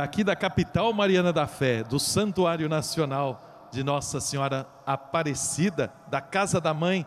[0.00, 6.58] daqui da capital Mariana da Fé, do Santuário Nacional de Nossa Senhora Aparecida, da Casa
[6.58, 7.04] da Mãe,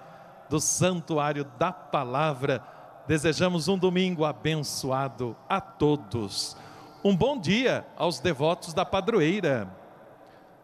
[0.47, 2.63] do Santuário da Palavra.
[3.07, 6.55] Desejamos um domingo abençoado a todos.
[7.03, 9.67] Um bom dia aos devotos da padroeira.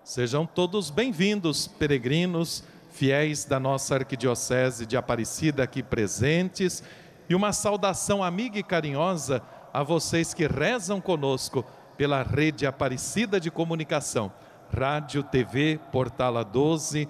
[0.04, 6.84] Sejam todos bem-vindos, peregrinos, fiéis da nossa Arquidiocese de Aparecida aqui presentes,
[7.28, 9.42] e uma saudação amiga e carinhosa
[9.74, 11.66] a vocês que rezam conosco
[12.00, 14.32] pela rede Aparecida de Comunicação,
[14.74, 17.10] rádio, TV, Portala 12,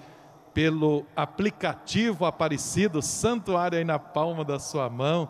[0.52, 5.28] pelo aplicativo Aparecido, Santuário aí na palma da sua mão,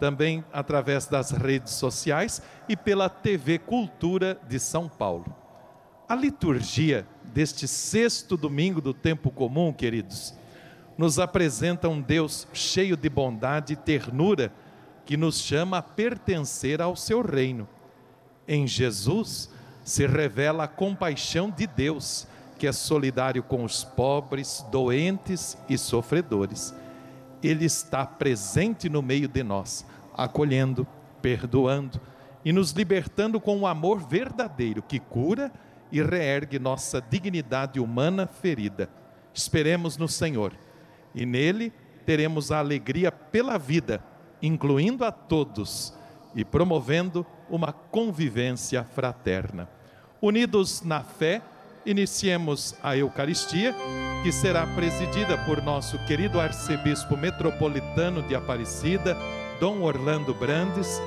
[0.00, 5.26] também através das redes sociais e pela TV Cultura de São Paulo.
[6.08, 10.34] A liturgia deste sexto domingo do tempo comum, queridos,
[10.96, 14.50] nos apresenta um Deus cheio de bondade e ternura
[15.04, 17.68] que nos chama a pertencer ao seu reino.
[18.46, 19.48] Em Jesus
[19.84, 22.26] se revela a compaixão de Deus,
[22.58, 26.74] que é solidário com os pobres, doentes e sofredores.
[27.42, 29.84] Ele está presente no meio de nós,
[30.16, 30.86] acolhendo,
[31.20, 32.00] perdoando
[32.44, 35.52] e nos libertando com um amor verdadeiro que cura
[35.90, 38.88] e reergue nossa dignidade humana ferida.
[39.34, 40.52] Esperemos no Senhor
[41.14, 41.72] e nele
[42.06, 44.02] teremos a alegria pela vida,
[44.40, 45.94] incluindo a todos
[46.34, 49.68] e promovendo uma convivência fraterna.
[50.20, 51.42] Unidos na fé,
[51.84, 53.74] iniciemos a Eucaristia,
[54.22, 59.16] que será presidida por nosso querido arcebispo metropolitano de Aparecida,
[59.58, 61.00] Dom Orlando Brandes,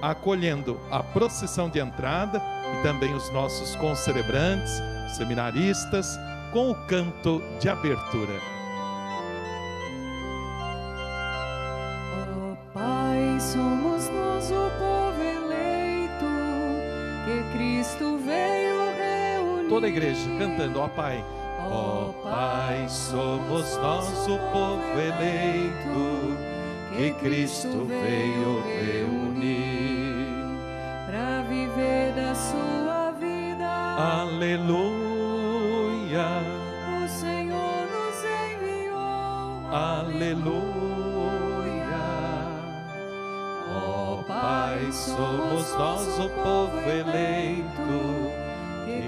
[0.00, 2.42] acolhendo a procissão de entrada
[2.78, 4.82] e também os nossos concelebrantes,
[5.16, 6.18] seminaristas,
[6.52, 8.51] com o canto de abertura.
[19.82, 21.24] Toda a igreja cantando, ó Pai.
[21.68, 26.38] Ó Pai, somos nós o povo eleito
[26.96, 30.28] que Cristo veio reunir
[31.06, 33.66] para viver da sua vida.
[34.22, 34.68] Aleluia.
[37.02, 39.68] O Senhor nos enviou.
[39.72, 40.62] Aleluia.
[43.74, 48.31] Ó Pai, somos nós o povo eleito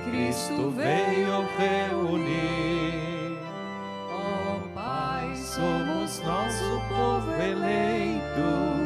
[0.09, 3.39] Cristo veio reunir.
[4.11, 8.85] Ó oh, Pai, somos nós o povo eleito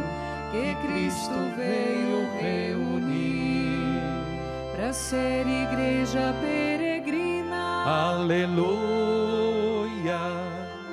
[0.50, 4.00] que Cristo veio reunir
[4.74, 7.84] para ser igreja peregrina.
[8.14, 8.68] Aleluia.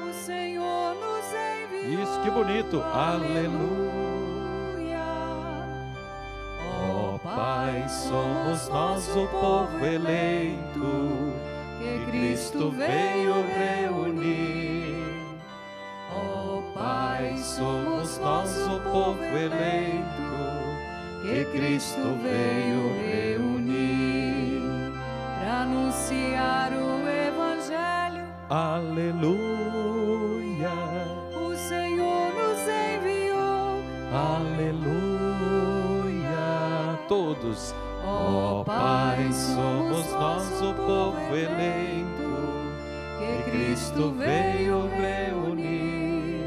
[0.08, 2.04] O Senhor nos enviou.
[2.04, 2.82] Isso que bonito.
[2.94, 3.95] Aleluia.
[7.88, 11.34] Somos nós o povo eleito
[11.78, 15.06] que Cristo veio reunir.
[16.12, 20.26] Ó oh, Pai, somos nós o povo eleito
[21.22, 24.62] que Cristo veio reunir
[25.40, 28.26] para anunciar o Evangelho.
[28.50, 29.95] Aleluia.
[37.42, 37.76] Todos.
[38.04, 42.26] Ó oh, Pai, somos nós o povo eleito
[43.18, 46.44] que Cristo veio reunir.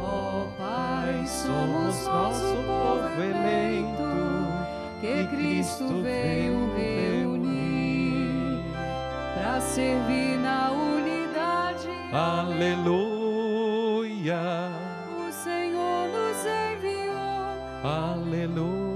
[0.00, 4.02] Ó oh, Pai, somos nós o povo eleito
[5.00, 8.64] que Cristo veio reunir
[9.34, 11.88] para servir na unidade.
[12.12, 13.00] Aleluia.
[15.16, 17.54] O Senhor nos enviou.
[17.84, 18.89] Aleluia.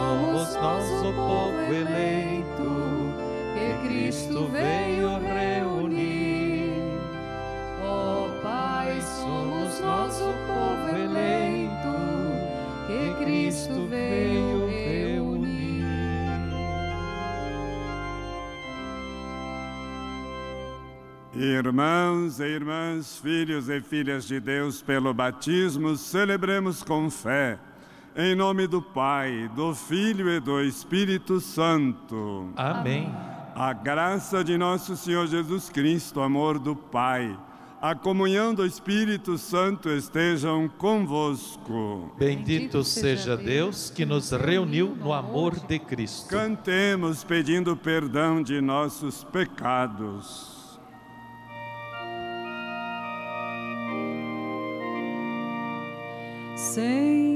[0.00, 3.12] Somos nós o povo eleito
[3.52, 6.72] que Cristo veio reunir.
[7.84, 11.94] Oh, Pai, somos nós o povo eleito
[12.86, 15.84] que Cristo veio reunir.
[21.34, 27.58] Irmãos e irmãs, filhos e filhas de Deus, pelo batismo, celebremos com fé
[28.16, 32.50] em nome do Pai, do Filho e do Espírito Santo.
[32.56, 33.12] Amém.
[33.54, 37.38] A graça de nosso Senhor Jesus Cristo, amor do Pai,
[37.80, 42.12] a comunhão do Espírito Santo estejam convosco.
[42.18, 46.28] Bendito seja Deus que nos reuniu no amor de Cristo.
[46.28, 50.78] Cantemos pedindo perdão de nossos pecados.
[56.56, 57.29] Senhor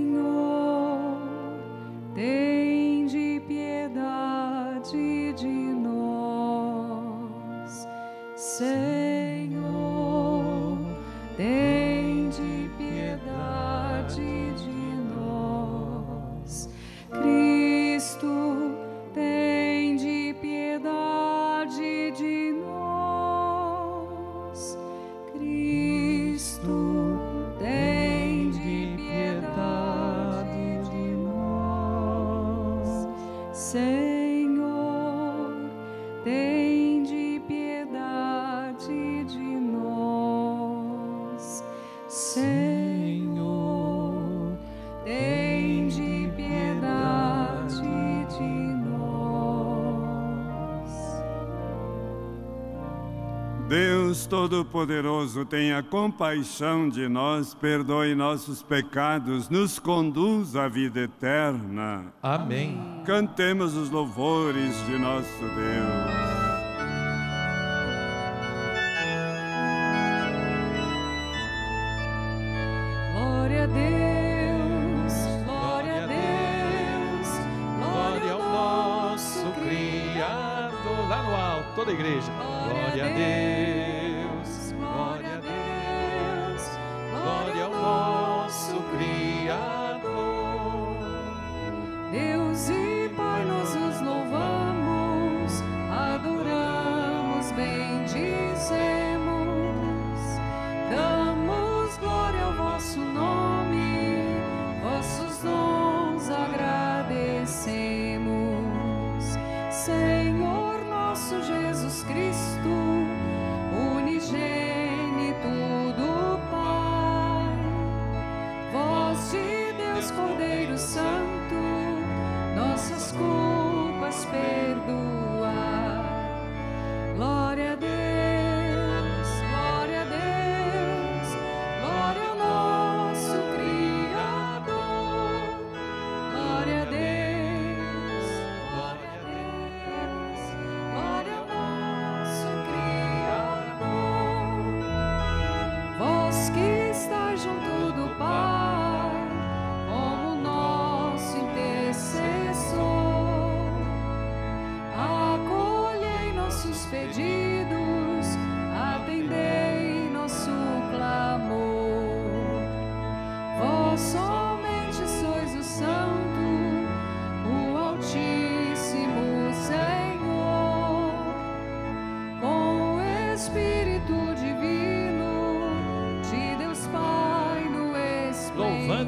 [54.25, 62.07] Deus Todo-Poderoso, tenha compaixão de nós, perdoe nossos pecados, nos conduz à vida eterna.
[62.23, 62.81] Amém.
[63.05, 66.24] Cantemos os louvores de nosso Deus.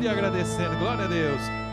[0.07, 0.77] E agradecendo.
[0.77, 1.66] Glória a Deus.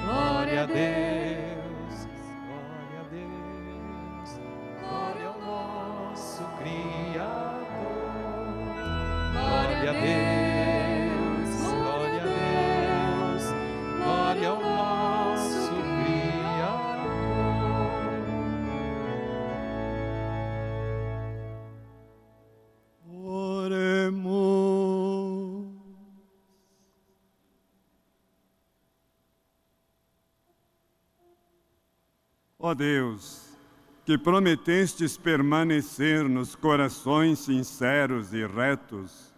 [32.74, 33.58] Deus,
[34.06, 39.34] que prometestes permanecer nos corações sinceros e retos,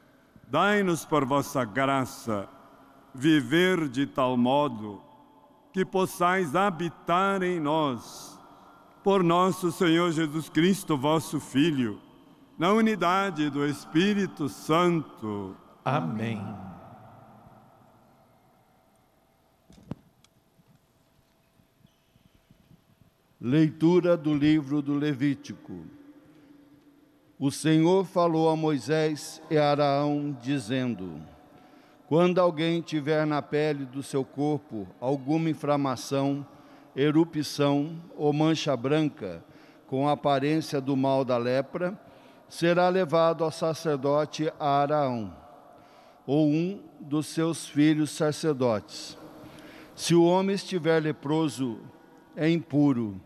[0.47, 2.49] dai-nos por vossa graça
[3.13, 5.01] viver de tal modo
[5.71, 8.39] que possais habitar em nós,
[9.03, 11.99] por nosso Senhor Jesus Cristo, vosso Filho,
[12.57, 15.55] na unidade do Espírito Santo.
[15.83, 16.41] Amém.
[23.39, 25.81] Leitura do livro do Levítico.
[27.37, 31.21] O Senhor falou a Moisés e a Araão, dizendo:
[32.07, 36.47] Quando alguém tiver na pele do seu corpo alguma inflamação,
[36.95, 39.43] erupção ou mancha branca,
[39.85, 41.99] com a aparência do mal da lepra,
[42.47, 45.35] será levado ao sacerdote Araão,
[46.25, 49.17] ou um dos seus filhos sacerdotes.
[49.93, 51.81] Se o homem estiver leproso,
[52.35, 53.19] é impuro,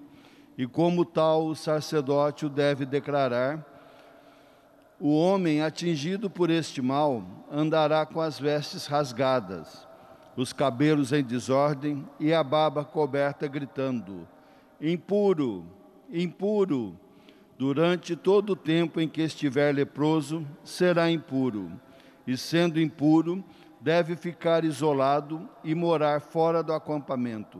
[0.57, 3.65] e como tal o sacerdote o deve declarar.
[4.99, 9.87] O homem atingido por este mal andará com as vestes rasgadas,
[10.35, 14.27] os cabelos em desordem e a barba coberta, gritando:
[14.81, 15.65] Impuro,
[16.11, 16.97] impuro!
[17.57, 21.69] Durante todo o tempo em que estiver leproso, será impuro,
[22.25, 23.43] e sendo impuro,
[23.81, 27.59] deve ficar isolado e morar fora do acampamento.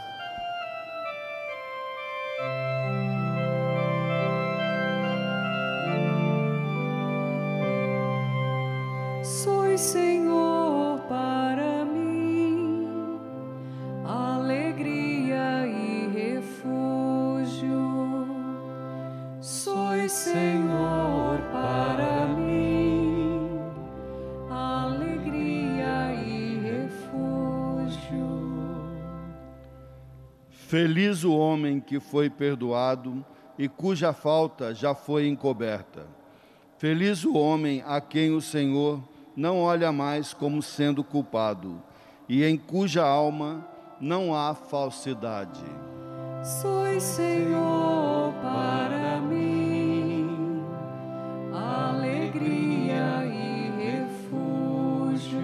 [30.91, 33.25] Feliz o homem que foi perdoado
[33.57, 36.05] e cuja falta já foi encoberta.
[36.77, 39.01] Feliz o homem a quem o Senhor
[39.33, 41.81] não olha mais como sendo culpado
[42.27, 43.65] e em cuja alma
[44.01, 45.63] não há falsidade.
[46.43, 50.61] Sois Senhor para mim,
[51.53, 53.71] alegria e
[54.11, 55.39] refúgio.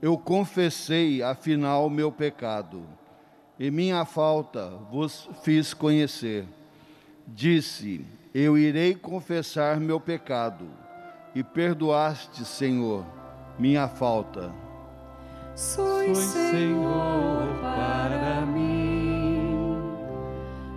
[0.00, 2.98] Eu confessei, afinal, meu pecado,
[3.60, 6.46] e minha falta vos fiz conhecer.
[7.26, 10.66] Disse: Eu irei confessar meu pecado,
[11.34, 13.04] e perdoaste, Senhor,
[13.58, 14.50] minha falta.
[15.54, 19.76] Sois Senhor para mim,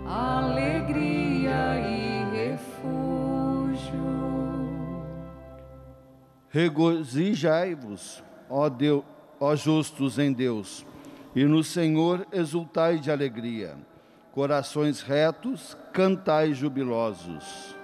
[0.06, 3.94] alegria e refúgio.
[6.50, 9.02] Regozijai-vos, ó, Deus,
[9.40, 10.84] ó justos em Deus,
[11.34, 13.76] e no Senhor exultai de alegria.
[14.30, 17.76] Corações retos, cantai jubilosos.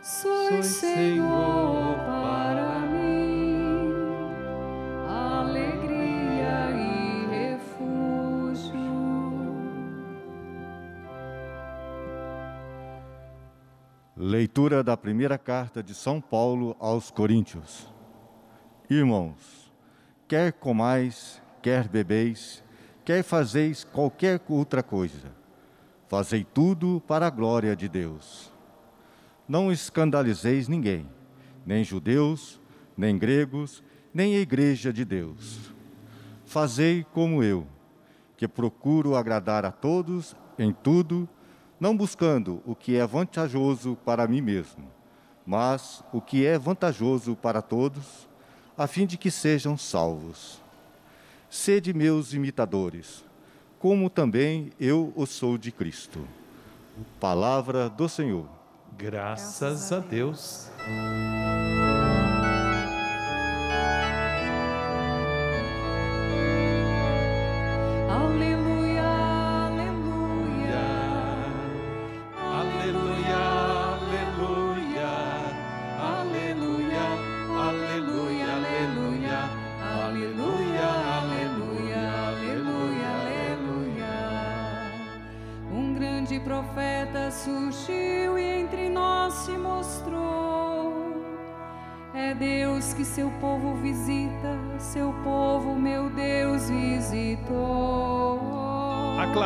[0.00, 3.90] Sois Senhor para mim,
[5.06, 8.72] alegria e refúgio.
[14.16, 17.92] Leitura da primeira carta de São Paulo aos Coríntios.
[18.88, 19.70] Irmãos,
[20.26, 22.64] quer comais, quer bebeis,
[23.08, 25.32] quer fazeis qualquer outra coisa,
[26.08, 28.52] fazei tudo para a glória de Deus.
[29.48, 31.08] Não escandalizeis ninguém,
[31.64, 32.60] nem judeus,
[32.94, 35.72] nem gregos, nem a igreja de Deus.
[36.44, 37.66] Fazei como eu,
[38.36, 41.26] que procuro agradar a todos em tudo,
[41.80, 44.84] não buscando o que é vantajoso para mim mesmo,
[45.46, 48.28] mas o que é vantajoso para todos,
[48.76, 50.67] a fim de que sejam salvos.
[51.50, 53.24] Sede meus imitadores,
[53.78, 56.26] como também eu o sou de Cristo.
[57.18, 58.46] Palavra do Senhor.
[58.98, 60.68] Graças a Deus.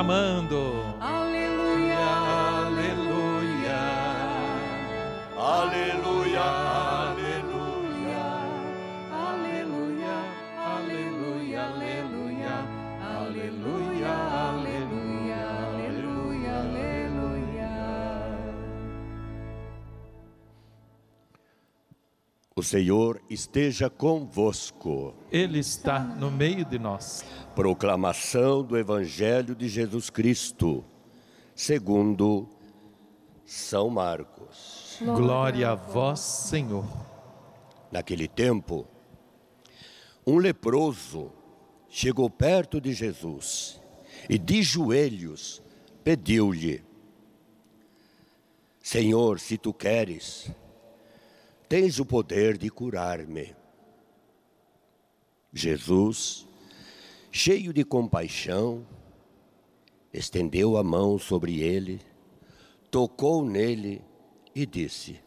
[0.03, 0.97] Aclamando.
[0.99, 1.97] Aleluia,
[2.67, 3.83] Aleluia.
[5.39, 6.43] Aleluia,
[7.07, 8.23] aleluia.
[9.13, 10.17] aleluia,
[10.67, 12.55] aleluia, aleluia,
[13.15, 14.15] aleluia,
[14.51, 17.71] aleluia, aleluia, aleluia.
[22.57, 25.15] O Senhor esteja convosco.
[25.31, 27.25] Ele está no meio de nós.
[27.55, 30.83] Proclamação do Evangelho de Jesus Cristo,
[31.55, 32.49] segundo
[33.45, 34.99] São Marcos.
[35.03, 36.87] Glória a vós, Senhor.
[37.91, 38.87] Naquele tempo,
[40.27, 41.31] um leproso
[41.91, 43.79] chegou perto de Jesus
[44.31, 45.63] e de joelhos
[46.03, 46.83] pediu-lhe:
[48.81, 50.51] Senhor, se tu queres,
[51.69, 53.55] tens o poder de curar-me.
[55.53, 56.49] Jesus,
[57.35, 58.87] cheio de compaixão,
[60.13, 61.99] estendeu a mão sobre ele,
[62.91, 64.05] tocou nele
[64.55, 65.19] e disse: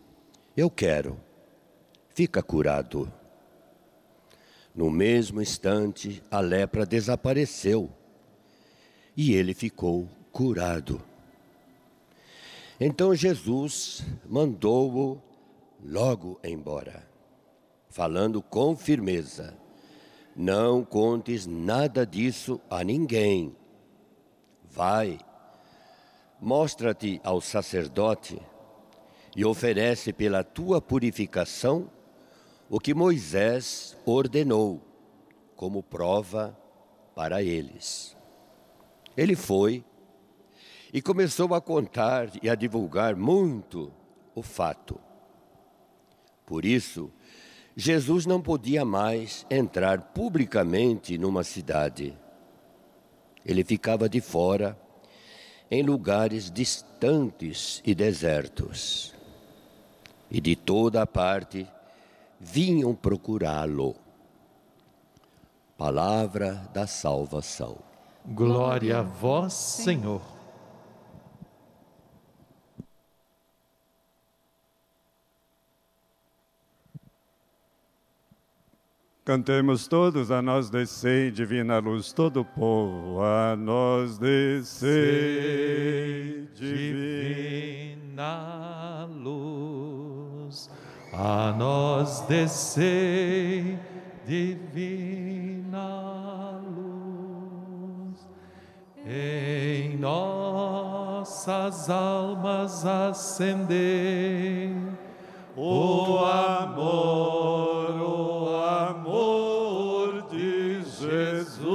[0.56, 1.20] Eu quero,
[2.14, 3.12] fica curado.
[4.74, 7.90] No mesmo instante, a lepra desapareceu
[9.18, 11.02] e ele ficou curado.
[12.80, 15.20] Então Jesus mandou-o
[15.84, 17.08] logo embora,
[17.90, 19.58] falando com firmeza:
[20.36, 23.56] Não contes nada disso a ninguém.
[24.70, 25.18] Vai,
[26.42, 28.42] mostra-te ao sacerdote
[29.36, 31.90] e oferece pela tua purificação
[32.70, 34.82] o que Moisés ordenou
[35.56, 36.58] como prova
[37.16, 38.18] para eles.
[39.16, 39.86] Ele foi
[40.94, 43.92] e começou a contar e a divulgar muito
[44.34, 45.00] o fato.
[46.46, 47.12] Por isso,
[47.76, 52.18] Jesus não podia mais entrar publicamente numa cidade.
[53.46, 54.80] Ele ficava de fora,
[55.70, 59.14] em lugares distantes e desertos.
[60.32, 61.68] E de toda a parte
[62.40, 63.96] vinham procurá-lo.
[65.78, 67.78] Palavra da salvação.
[68.26, 70.35] Glória a vós, Senhor.
[79.26, 84.92] Cantemos todos a nós descer, divina luz, todo o povo, a nós descer,
[86.54, 87.80] divina
[89.10, 90.70] luz,
[91.12, 93.80] a nós descer,
[94.28, 95.02] divina
[96.64, 98.30] luz,
[99.08, 104.70] em nossas almas acender
[105.58, 111.66] o amor, o amor de Jesus,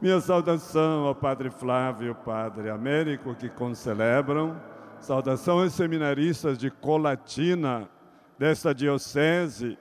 [0.00, 4.58] Minha saudação ao Padre Flávio e ao Padre Américo que concelebram.
[4.98, 7.86] Saudação aos seminaristas de Colatina,
[8.38, 9.76] desta diocese.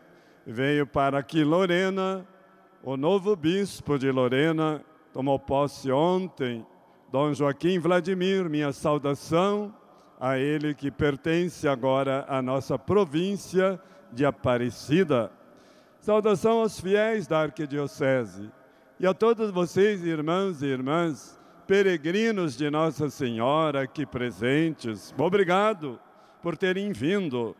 [0.45, 2.25] Veio para aqui Lorena,
[2.83, 6.65] o novo bispo de Lorena, tomou posse ontem,
[7.11, 9.73] Dom Joaquim Vladimir, minha saudação
[10.19, 13.79] a ele que pertence agora à nossa província
[14.11, 15.31] de Aparecida.
[15.99, 18.51] Saudação aos fiéis da Arquidiocese
[18.99, 25.13] e a todos vocês, irmãos e irmãs, peregrinos de Nossa Senhora aqui presentes.
[25.17, 25.99] Obrigado
[26.41, 27.55] por terem vindo.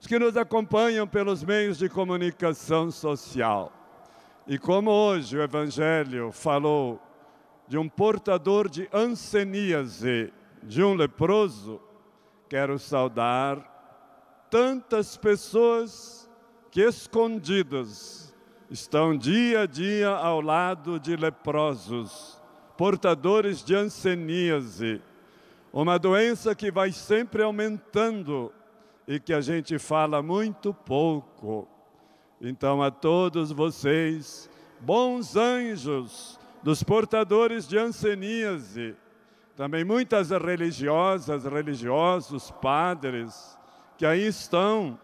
[0.00, 3.72] Os que nos acompanham pelos meios de comunicação social.
[4.46, 7.00] E como hoje o Evangelho falou
[7.66, 10.32] de um portador de anseníase,
[10.62, 11.80] de um leproso,
[12.48, 13.74] quero saudar
[14.50, 16.30] tantas pessoas
[16.70, 18.34] que escondidas
[18.70, 22.40] estão dia a dia ao lado de leprosos,
[22.76, 25.00] portadores de anseníase,
[25.72, 28.52] uma doença que vai sempre aumentando
[29.06, 31.68] e que a gente fala muito pouco.
[32.40, 38.96] Então, a todos vocês, bons anjos dos portadores de anseníase,
[39.56, 43.56] também muitas religiosas, religiosos, padres,
[43.96, 44.98] que aí estão,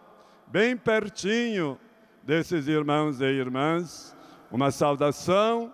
[0.47, 1.79] bem pertinho
[2.23, 4.15] desses irmãos e irmãs,
[4.51, 5.73] uma saudação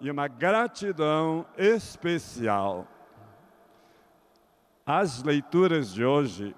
[0.00, 2.86] e uma gratidão especial.
[4.84, 6.54] As leituras de hoje,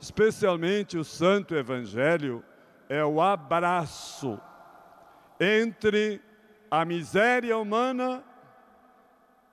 [0.00, 2.42] especialmente o Santo Evangelho,
[2.88, 4.40] é o abraço
[5.38, 6.20] entre
[6.70, 8.24] a miséria humana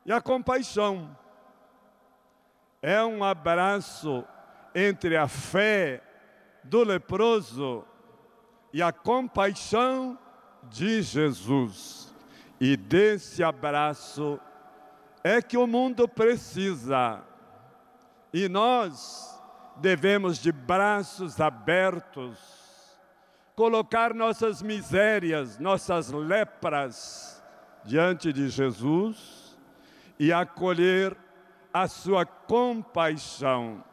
[0.05, 1.15] e a compaixão.
[2.81, 4.23] É um abraço
[4.73, 6.01] entre a fé
[6.63, 7.83] do leproso
[8.71, 10.17] e a compaixão
[10.63, 12.15] de Jesus.
[12.59, 14.39] E desse abraço
[15.23, 17.21] é que o mundo precisa.
[18.33, 19.36] E nós
[19.79, 22.37] devemos, de braços abertos,
[23.55, 27.43] colocar nossas misérias, nossas lepras
[27.83, 29.57] diante de Jesus
[30.19, 31.15] e acolher
[31.73, 33.83] a sua compaixão.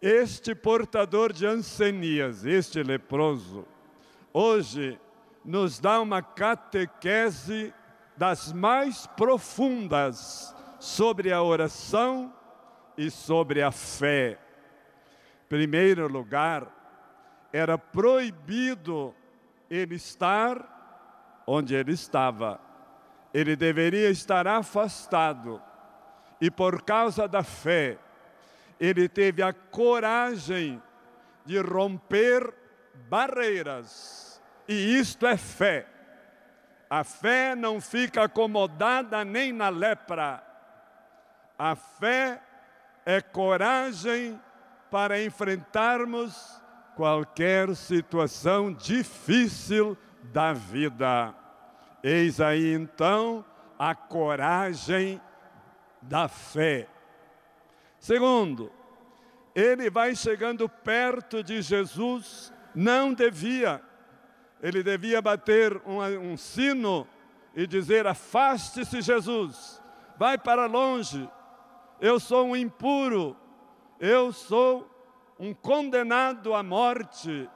[0.00, 3.66] Este portador de ansenias, este leproso,
[4.32, 4.98] hoje
[5.44, 7.74] nos dá uma catequese
[8.16, 12.32] das mais profundas sobre a oração
[12.96, 14.38] e sobre a fé.
[15.48, 16.66] Primeiro lugar,
[17.52, 19.14] era proibido
[19.68, 22.60] ele estar onde ele estava.
[23.32, 25.60] Ele deveria estar afastado.
[26.40, 27.98] E por causa da fé,
[28.78, 30.82] ele teve a coragem
[31.44, 32.54] de romper
[33.08, 34.40] barreiras.
[34.68, 35.86] E isto é fé.
[36.88, 40.42] A fé não fica acomodada nem na lepra.
[41.58, 42.40] A fé
[43.10, 44.40] é coragem
[44.88, 46.62] para enfrentarmos
[46.94, 49.98] qualquer situação difícil
[50.32, 51.34] da vida.
[52.04, 53.44] Eis aí então
[53.76, 55.20] a coragem
[56.00, 56.86] da fé.
[57.98, 58.70] Segundo,
[59.56, 63.82] ele vai chegando perto de Jesus, não devia,
[64.62, 65.98] ele devia bater um,
[66.32, 67.08] um sino
[67.56, 69.82] e dizer: Afaste-se, Jesus,
[70.16, 71.28] vai para longe,
[72.00, 73.36] eu sou um impuro,
[73.98, 74.88] eu sou
[75.38, 77.48] um condenado à morte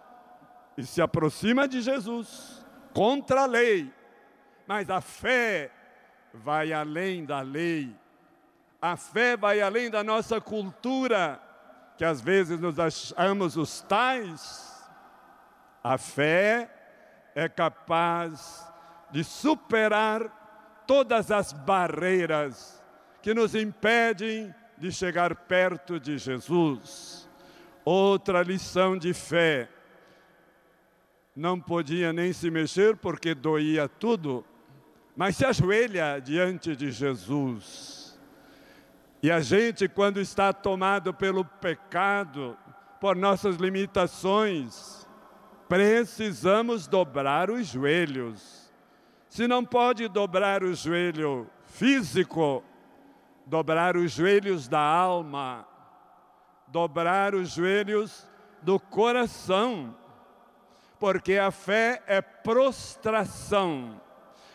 [0.76, 3.92] e se aproxima de Jesus contra a lei.
[4.66, 5.70] Mas a fé
[6.32, 7.94] vai além da lei.
[8.80, 11.40] A fé vai além da nossa cultura,
[11.96, 14.84] que às vezes nos achamos os tais.
[15.82, 16.70] A fé
[17.34, 18.70] é capaz
[19.10, 22.83] de superar todas as barreiras
[23.24, 27.26] que nos impedem de chegar perto de Jesus.
[27.82, 29.66] Outra lição de fé.
[31.34, 34.44] Não podia nem se mexer porque doía tudo,
[35.16, 38.20] mas se ajoelha diante de Jesus.
[39.22, 42.54] E a gente, quando está tomado pelo pecado,
[43.00, 45.08] por nossas limitações,
[45.66, 48.70] precisamos dobrar os joelhos.
[49.30, 52.62] Se não pode dobrar o joelho físico,
[53.46, 55.66] dobrar os joelhos da alma,
[56.66, 58.26] dobrar os joelhos
[58.62, 59.94] do coração,
[60.98, 64.00] porque a fé é prostração,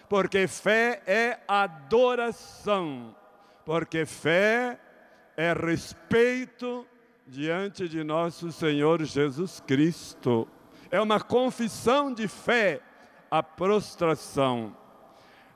[0.08, 3.16] porque fé é adoração,
[3.64, 4.80] porque fé
[5.38, 6.86] é respeito
[7.28, 10.48] diante de nosso Senhor Jesus Cristo.
[10.90, 12.82] É uma confissão de fé,
[13.30, 14.76] a prostração.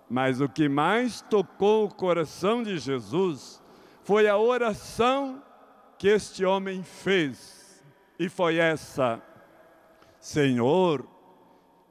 [0.09, 3.61] Mas o que mais tocou o coração de Jesus
[4.03, 5.41] foi a oração
[5.97, 7.83] que este homem fez.
[8.19, 9.21] E foi essa:
[10.19, 11.07] Senhor,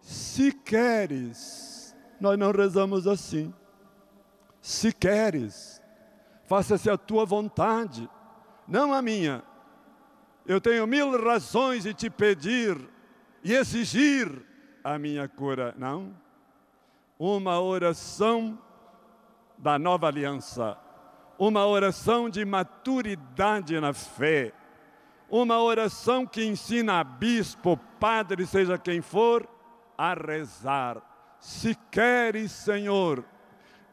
[0.01, 3.53] se queres, nós não rezamos assim.
[4.61, 5.83] Se queres,
[6.45, 8.09] faça-se a tua vontade,
[8.69, 9.43] não a minha.
[10.47, 12.77] Eu tenho mil razões de te pedir
[13.43, 14.31] e exigir
[14.85, 15.75] a minha cura.
[15.77, 16.22] Não
[17.25, 18.59] uma oração
[19.57, 20.77] da nova aliança,
[21.39, 24.53] uma oração de maturidade na fé,
[25.31, 29.49] uma oração que ensina a bispo, padre, seja quem for,
[29.97, 31.01] a rezar.
[31.39, 33.25] Se queres, Senhor,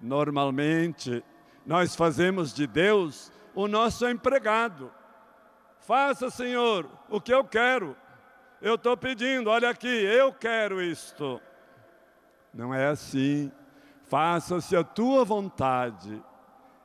[0.02, 1.24] normalmente
[1.68, 4.92] nós fazemos de Deus o nosso empregado.
[5.82, 7.96] Faça, Senhor, o que eu quero.
[8.60, 11.40] Eu estou pedindo, olha aqui, eu quero isto.
[12.54, 13.52] Não é assim.
[14.04, 16.22] Faça-se a tua vontade.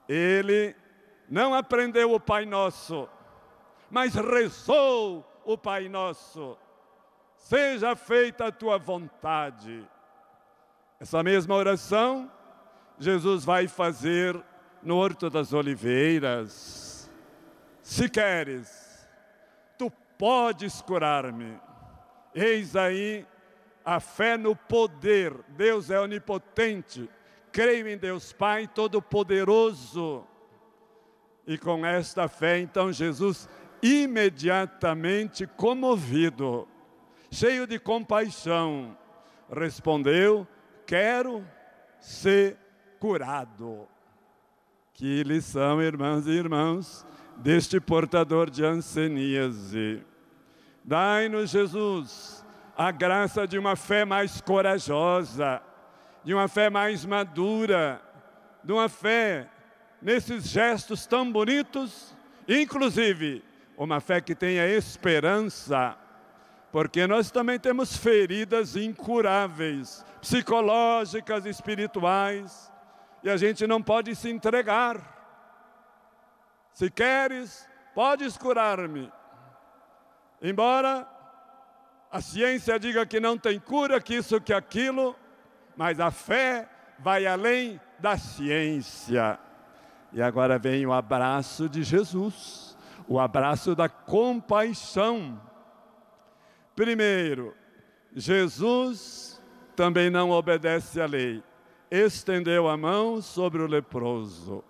[0.09, 0.77] Ele
[1.29, 3.09] não aprendeu o Pai Nosso,
[3.91, 6.59] mas rezou o Pai Nosso.
[7.37, 9.87] Seja feita a tua vontade.
[11.01, 12.31] Essa mesma oração,
[12.99, 14.41] Jesus vai fazer
[14.83, 17.11] no Horto das Oliveiras.
[17.83, 19.07] Se queres,
[19.77, 21.59] tu podes curar-me.
[22.35, 23.27] Eis aí
[23.85, 25.33] a fé no poder.
[25.49, 27.09] Deus é onipotente.
[27.53, 30.25] Creio em Deus Pai Todo-Poderoso.
[31.47, 33.49] E com esta fé, então, Jesus,
[33.83, 36.67] imediatamente comovido,
[37.31, 38.97] cheio de compaixão,
[39.51, 40.47] respondeu:
[40.87, 41.47] Quero
[42.01, 42.57] ser
[42.99, 43.87] curado.
[44.95, 47.05] Que lição, irmãs e irmãos,
[47.37, 50.03] deste portador de anseníase.
[50.83, 52.44] Dai-nos, Jesus,
[52.77, 55.63] a graça de uma fé mais corajosa,
[56.25, 58.01] de uma fé mais madura,
[58.63, 59.49] de uma fé
[60.03, 62.17] nesses gestos tão bonitos,
[62.49, 63.45] inclusive
[63.77, 65.97] uma fé que tenha esperança,
[66.73, 72.73] porque nós também temos feridas incuráveis, psicológicas, espirituais,
[73.23, 75.13] e a gente não pode se entregar.
[76.73, 79.11] Se queres, podes curar-me.
[80.43, 81.09] Embora
[82.15, 85.17] a ciência diga que não tem cura, que isso, que aquilo,
[85.77, 89.37] mas a fé vai além da ciência.
[90.13, 95.43] E agora vem o abraço de Jesus, o abraço da compaixão.
[96.77, 97.53] Primeiro,
[98.15, 99.43] Jesus
[99.75, 101.43] também não obedece à lei,
[101.91, 104.63] estendeu a mão sobre o leproso.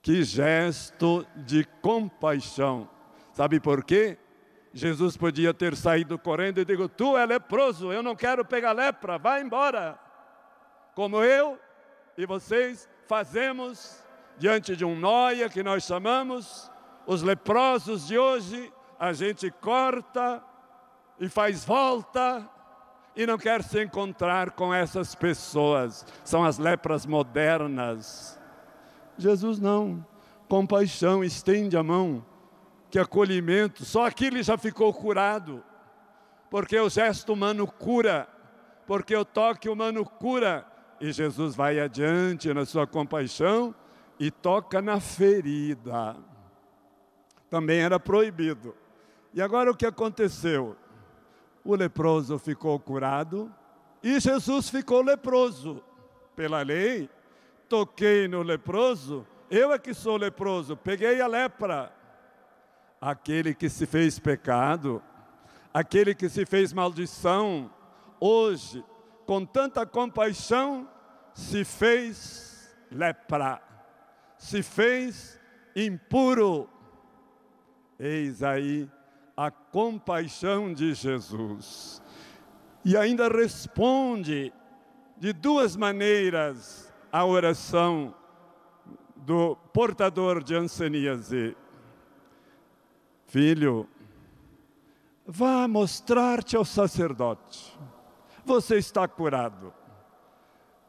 [0.00, 2.88] Que gesto de compaixão.
[3.32, 4.18] Sabe por quê?
[4.74, 9.18] Jesus podia ter saído correndo e digo: Tu é leproso, eu não quero pegar lepra,
[9.18, 9.98] vai embora.
[10.94, 11.58] Como eu
[12.16, 14.02] e vocês fazemos
[14.38, 16.70] diante de um noia que nós chamamos,
[17.06, 20.42] os leprosos de hoje, a gente corta
[21.20, 22.48] e faz volta
[23.14, 26.06] e não quer se encontrar com essas pessoas.
[26.24, 28.40] São as lepras modernas.
[29.18, 30.04] Jesus não.
[30.48, 32.24] Compaixão, estende a mão
[32.92, 35.64] que acolhimento, só aqui ele já ficou curado,
[36.50, 38.28] porque o gesto humano cura,
[38.86, 40.66] porque o toque humano cura,
[41.00, 43.74] e Jesus vai adiante na sua compaixão
[44.20, 46.14] e toca na ferida.
[47.48, 48.76] Também era proibido.
[49.32, 50.76] E agora o que aconteceu?
[51.64, 53.50] O leproso ficou curado
[54.02, 55.82] e Jesus ficou leproso.
[56.36, 57.08] Pela lei,
[57.70, 62.01] toquei no leproso, eu é que sou leproso, peguei a lepra
[63.02, 65.02] aquele que se fez pecado,
[65.74, 67.68] aquele que se fez maldição,
[68.20, 68.84] hoje,
[69.26, 70.88] com tanta compaixão,
[71.34, 73.60] se fez lepra,
[74.38, 75.36] se fez
[75.74, 76.70] impuro.
[77.98, 78.88] Eis aí
[79.36, 82.00] a compaixão de Jesus.
[82.84, 84.52] E ainda responde
[85.18, 88.14] de duas maneiras a oração
[89.16, 91.56] do portador de anseníase.
[93.32, 93.88] Filho,
[95.26, 97.74] vá mostrar-te ao sacerdote.
[98.44, 99.72] Você está curado.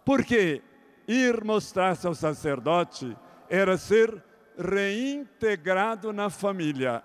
[0.04, 0.62] Porque
[1.08, 3.16] ir mostrar-se ao sacerdote
[3.50, 4.22] era ser
[4.60, 7.02] reintegrado na família,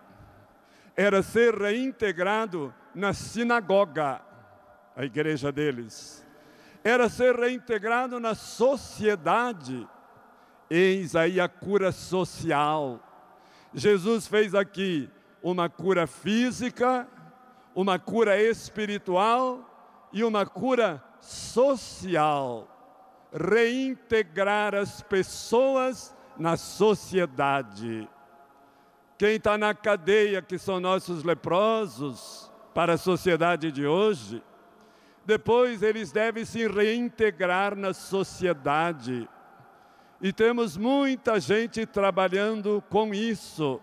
[0.97, 4.21] era ser reintegrado na sinagoga,
[4.97, 6.27] a igreja deles,
[6.83, 9.89] era ser reintegrado na sociedade.
[10.69, 13.01] Eis aí a cura social.
[13.73, 15.09] Jesus fez aqui
[15.43, 17.07] uma cura física,
[17.75, 22.67] uma cura espiritual e uma cura social.
[23.33, 28.09] Reintegrar as pessoas na sociedade.
[29.19, 34.41] Quem está na cadeia, que são nossos leprosos, para a sociedade de hoje,
[35.27, 39.29] depois eles devem se reintegrar na sociedade.
[40.23, 43.81] E temos muita gente trabalhando com isso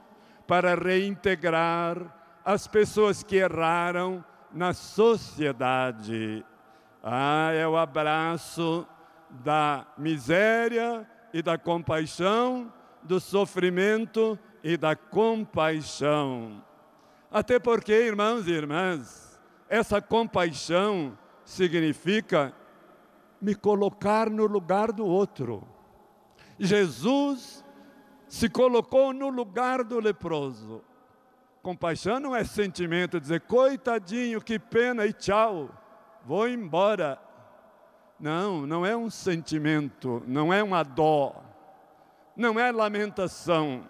[0.48, 1.98] para reintegrar
[2.44, 6.46] as pessoas que erraram na sociedade.
[7.04, 8.88] Ah, é o abraço
[9.30, 12.72] da miséria e da compaixão,
[13.04, 16.64] do sofrimento e da compaixão.
[17.32, 22.54] Até porque, irmãos e irmãs, essa compaixão significa
[23.42, 25.68] me colocar no lugar do outro.
[26.58, 27.65] Jesus
[28.36, 30.84] se colocou no lugar do leproso.
[31.62, 35.70] Compaixão não é sentimento, dizer, coitadinho, que pena e tchau,
[36.26, 37.18] vou embora.
[38.20, 41.42] Não, não é um sentimento, não é uma dó,
[42.36, 43.90] não é lamentação.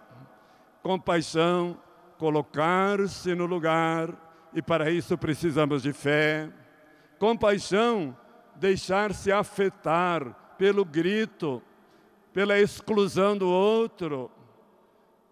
[0.83, 1.75] Compaixão,
[2.19, 4.13] colocar-se no lugar,
[4.53, 6.51] e para isso precisamos de fé.
[7.17, 8.15] Compaixão,
[8.55, 11.63] deixar-se afetar pelo grito,
[12.31, 14.29] pela exclusão do outro.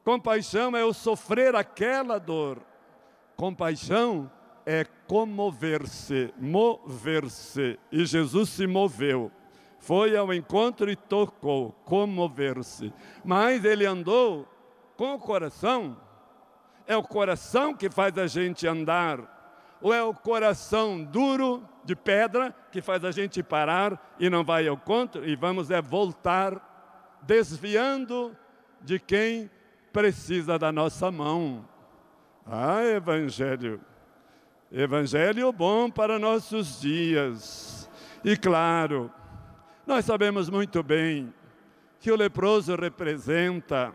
[0.03, 2.59] Compaixão é o sofrer aquela dor.
[3.37, 4.29] Compaixão
[4.65, 7.79] é comover-se, mover-se.
[7.91, 9.31] E Jesus se moveu.
[9.79, 12.93] Foi ao encontro e tocou, comover-se.
[13.23, 14.47] Mas ele andou
[14.97, 15.97] com o coração.
[16.85, 19.77] É o coração que faz a gente andar.
[19.81, 24.67] Ou é o coração duro de pedra que faz a gente parar e não vai
[24.67, 28.35] ao encontro e vamos é voltar desviando
[28.81, 29.49] de quem
[29.93, 31.63] precisa da nossa mão.
[32.45, 33.79] Ah, Evangelho.
[34.71, 37.87] Evangelho bom para nossos dias.
[38.25, 39.11] E claro,
[39.85, 41.31] nós sabemos muito bem
[41.99, 43.93] que o leproso representa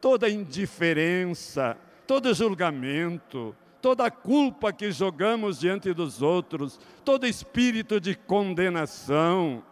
[0.00, 1.76] toda indiferença,
[2.06, 9.64] todo julgamento, toda culpa que jogamos diante dos outros, todo espírito de condenação,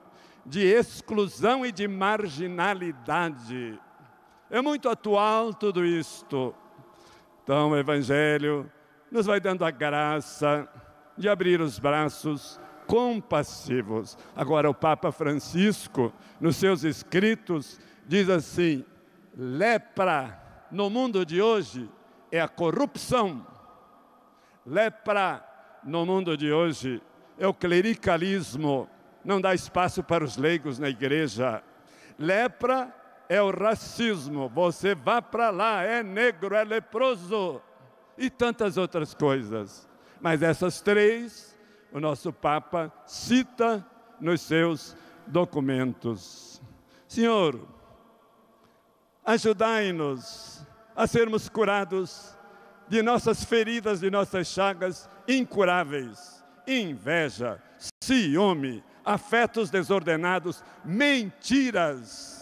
[0.45, 3.79] de exclusão e de marginalidade.
[4.51, 6.55] É muito atual tudo isto.
[7.43, 8.71] Então, o Evangelho
[9.11, 10.69] nos vai dando a graça
[11.17, 14.17] de abrir os braços compassivos.
[14.35, 18.85] Agora, o Papa Francisco, nos seus escritos, diz assim:
[19.37, 21.89] lepra no mundo de hoje
[22.31, 23.47] é a corrupção.
[24.65, 25.45] Lepra
[25.85, 27.01] no mundo de hoje
[27.39, 28.89] é o clericalismo
[29.27, 31.61] não dá espaço para os leigos na igreja.
[32.17, 32.95] Lepra
[33.29, 37.61] é o racismo, você vá para lá, é negro, é leproso
[38.17, 39.89] e tantas outras coisas.
[40.21, 41.57] Mas essas três,
[41.93, 43.85] o nosso Papa cita
[44.21, 46.61] nos seus documentos.
[47.07, 47.61] Senhor,
[49.25, 52.37] ajudai-nos a sermos curados
[52.89, 57.61] de nossas feridas, de nossas chagas incuráveis, inveja,
[58.03, 62.36] ciúme, afetos desordenados, mentiras,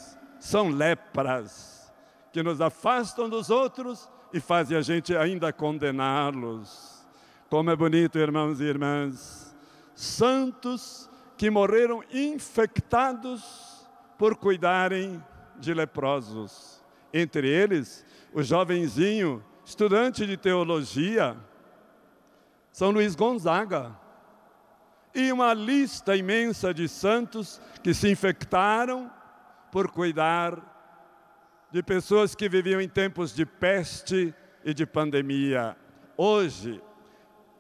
[0.45, 1.91] são lepras
[2.31, 7.03] que nos afastam dos outros e fazem a gente ainda condená-los.
[7.49, 9.57] Como é bonito, irmãos e irmãs,
[9.95, 15.25] santos que morreram infectados por cuidarem
[15.57, 16.85] de leprosos.
[17.11, 18.05] Entre eles,
[18.35, 21.39] o jovenzinho, estudante de teologia,
[22.71, 23.99] São Luís Gonzaga,
[25.15, 29.11] e uma lista imensa de santos que se infectaram
[29.75, 30.63] por cuidar
[31.73, 34.33] de pessoas que viviam em tempos de peste
[34.65, 35.77] e de pandemia.
[36.17, 36.81] Hoje,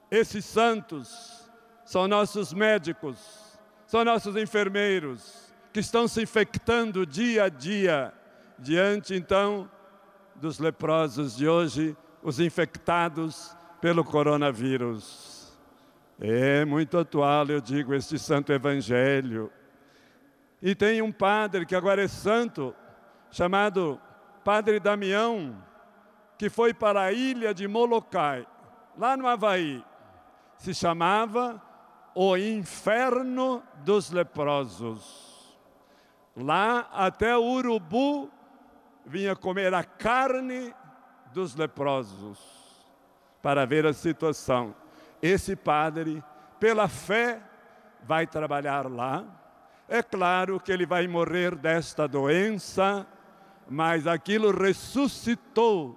[0.08, 1.50] esses santos
[1.84, 8.14] são nossos médicos, são nossos enfermeiros, que estão se infectando dia a dia
[8.60, 9.68] diante então
[10.36, 15.52] dos leprosos de hoje, os infectados pelo coronavírus.
[16.20, 19.50] É muito atual, eu digo, este santo evangelho.
[20.66, 22.74] E tem um padre que agora é santo,
[23.30, 24.00] chamado
[24.42, 25.62] Padre Damião,
[26.38, 28.46] que foi para a ilha de Molokai,
[28.96, 29.84] lá no Havaí.
[30.56, 31.60] Se chamava
[32.14, 35.54] o inferno dos leprosos.
[36.34, 38.32] Lá até o urubu
[39.04, 40.74] vinha comer a carne
[41.30, 42.38] dos leprosos
[43.42, 44.74] para ver a situação.
[45.20, 46.24] Esse padre,
[46.58, 47.42] pela fé,
[48.02, 49.43] vai trabalhar lá
[49.94, 53.06] é claro que ele vai morrer desta doença,
[53.70, 55.96] mas aquilo ressuscitou,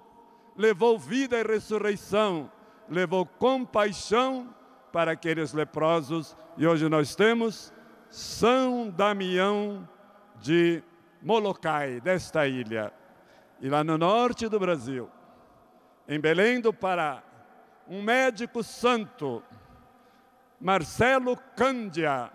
[0.56, 2.48] levou vida e ressurreição,
[2.88, 4.54] levou compaixão
[4.92, 6.36] para aqueles leprosos.
[6.56, 7.72] E hoje nós temos
[8.08, 9.88] São Damião
[10.36, 10.80] de
[11.20, 12.92] Molokai, desta ilha.
[13.60, 15.10] E lá no norte do Brasil,
[16.06, 17.20] em Belém do Pará,
[17.88, 19.42] um médico santo,
[20.60, 22.30] Marcelo Cândia,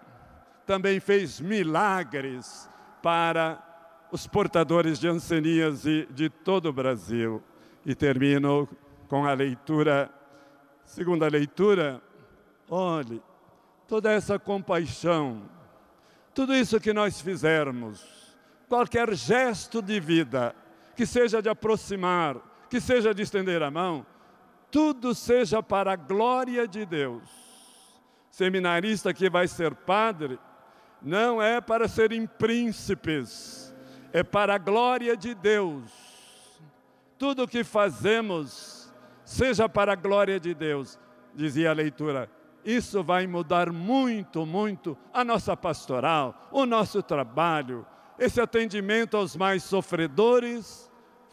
[0.65, 2.69] também fez milagres
[3.01, 3.61] para
[4.11, 7.41] os portadores de ancenias de todo o Brasil.
[7.85, 8.69] E termino
[9.07, 10.09] com a leitura,
[10.85, 12.01] segunda leitura.
[12.69, 13.21] Olhe,
[13.87, 15.43] toda essa compaixão,
[16.33, 18.03] tudo isso que nós fizermos,
[18.69, 20.55] qualquer gesto de vida,
[20.95, 22.37] que seja de aproximar,
[22.69, 24.05] que seja de estender a mão,
[24.71, 27.21] tudo seja para a glória de Deus.
[28.31, 30.39] Seminarista que vai ser padre,
[31.03, 33.75] não é para serem príncipes,
[34.13, 35.91] é para a glória de Deus.
[37.17, 38.91] Tudo o que fazemos,
[39.25, 40.97] seja para a glória de Deus,
[41.35, 42.29] dizia a leitura.
[42.63, 47.85] Isso vai mudar muito, muito a nossa pastoral, o nosso trabalho,
[48.17, 50.89] esse atendimento aos mais sofredores.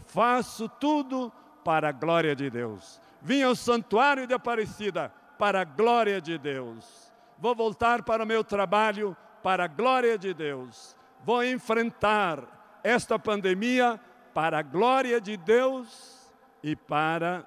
[0.06, 1.32] Faço tudo
[1.64, 3.00] para a glória de Deus.
[3.22, 7.12] Vim ao santuário de Aparecida para a glória de Deus.
[7.38, 10.96] Vou voltar para o meu trabalho para a glória de Deus.
[11.24, 14.00] Vou enfrentar esta pandemia
[14.32, 17.44] para a glória de Deus e para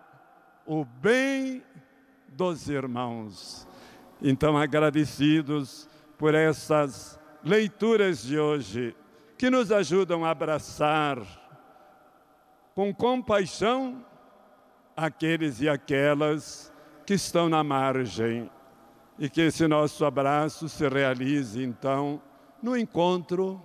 [0.66, 1.64] o bem
[2.28, 3.68] dos irmãos.
[4.22, 8.96] Então, agradecidos por essas leituras de hoje,
[9.38, 11.20] que nos ajudam a abraçar
[12.74, 14.06] com compaixão
[14.96, 16.72] aqueles e aquelas
[17.06, 18.50] que estão na margem
[19.18, 22.22] e que esse nosso abraço se realize, então,
[22.62, 23.62] no encontro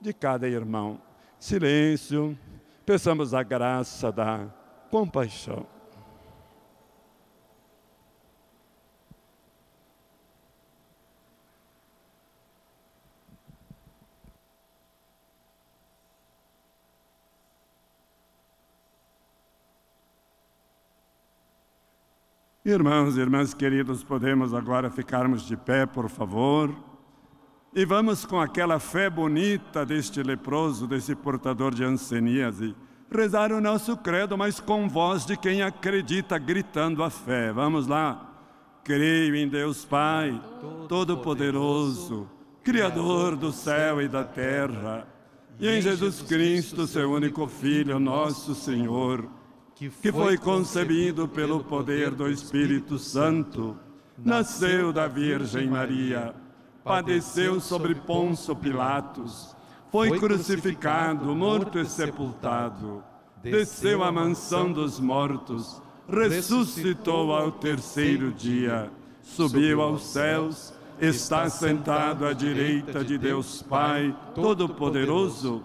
[0.00, 1.00] de cada irmão.
[1.38, 2.38] Silêncio,
[2.84, 4.46] peçamos a graça da
[4.90, 5.66] compaixão.
[22.62, 26.70] Irmãos e irmãs queridos, podemos agora ficarmos de pé, por favor.
[27.74, 32.76] E vamos com aquela fé bonita deste leproso, desse portador de anseníase,
[33.10, 37.50] rezar o nosso credo, mas com voz de quem acredita, gritando a fé.
[37.50, 38.30] Vamos lá.
[38.84, 40.38] Creio em Deus Pai,
[40.86, 42.28] Todo-Poderoso,
[42.62, 45.08] Criador do céu e da terra,
[45.58, 49.39] e em Jesus Cristo, seu único Filho, nosso Senhor
[49.88, 53.74] que foi concebido pelo poder do Espírito Santo,
[54.18, 56.34] nasceu da Virgem Maria,
[56.84, 59.56] padeceu sobre Ponço Pilatos,
[59.90, 63.02] foi crucificado, morto e sepultado,
[63.42, 68.90] desceu à mansão dos mortos, ressuscitou ao terceiro dia,
[69.22, 75.64] subiu aos céus, está sentado à direita de Deus Pai Todo-Poderoso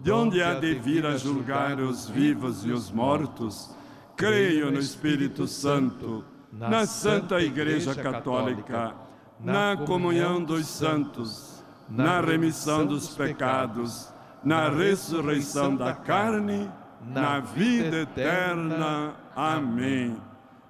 [0.00, 3.74] de onde há de vir a julgar os vivos e os mortos,
[4.16, 8.94] creio no Espírito Santo, na Santa Igreja Católica,
[9.40, 16.70] na comunhão dos santos, na remissão dos pecados, na ressurreição da carne,
[17.04, 19.14] na vida eterna.
[19.34, 20.16] Amém.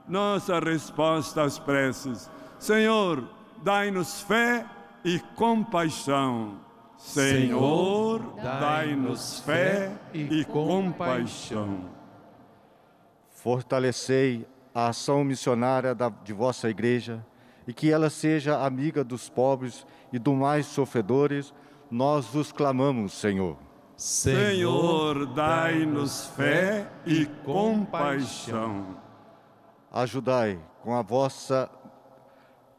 [0.08, 3.22] Nossa resposta às preces: Senhor,
[3.62, 4.66] dai-nos fé
[5.04, 6.65] e compaixão.
[7.06, 11.88] Senhor, dai-nos fé e compaixão.
[13.30, 17.24] Fortalecei a ação missionária da, de vossa igreja
[17.66, 21.54] e que ela seja amiga dos pobres e dos mais sofredores,
[21.88, 23.56] nós vos clamamos, Senhor.
[23.96, 28.96] Senhor, dai-nos fé e compaixão.
[29.92, 31.70] Ajudai com a vossa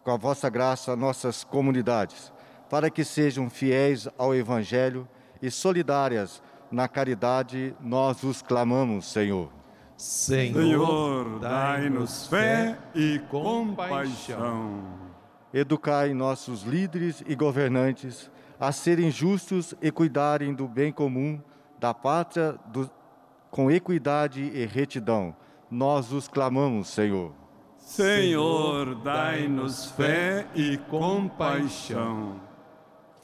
[0.03, 2.31] com a vossa graça nossas comunidades
[2.69, 5.07] para que sejam fiéis ao Evangelho
[5.41, 6.41] e solidárias
[6.71, 9.49] na caridade nós os clamamos, Senhor.
[9.95, 14.83] Senhor, dai-nos fé e compaixão.
[15.53, 21.41] Educai nossos líderes e governantes a serem justos e cuidarem do bem comum
[21.79, 22.89] da pátria do-
[23.49, 25.35] com equidade e retidão.
[25.71, 27.31] Nós os clamamos, Senhor.
[27.77, 32.46] Senhor, dai-nos fé e compaixão.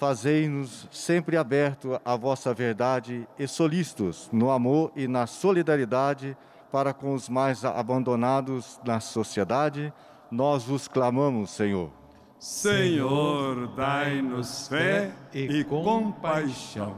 [0.04, 6.36] Fazei-nos sempre abertos à vossa verdade e solícitos no amor e na solidariedade
[6.70, 9.94] para com os mais abandonados na sociedade.
[10.30, 11.90] Nós os clamamos, Senhor.
[12.38, 16.98] Senhor, dai-nos fé e compaixão.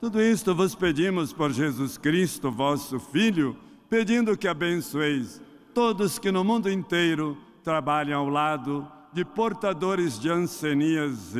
[0.00, 3.54] Tudo isto vos pedimos por Jesus Cristo, vosso Filho,
[3.90, 5.42] pedindo que abençoeis
[5.74, 11.36] todos que no mundo inteiro trabalham ao lado de portadores de ancianias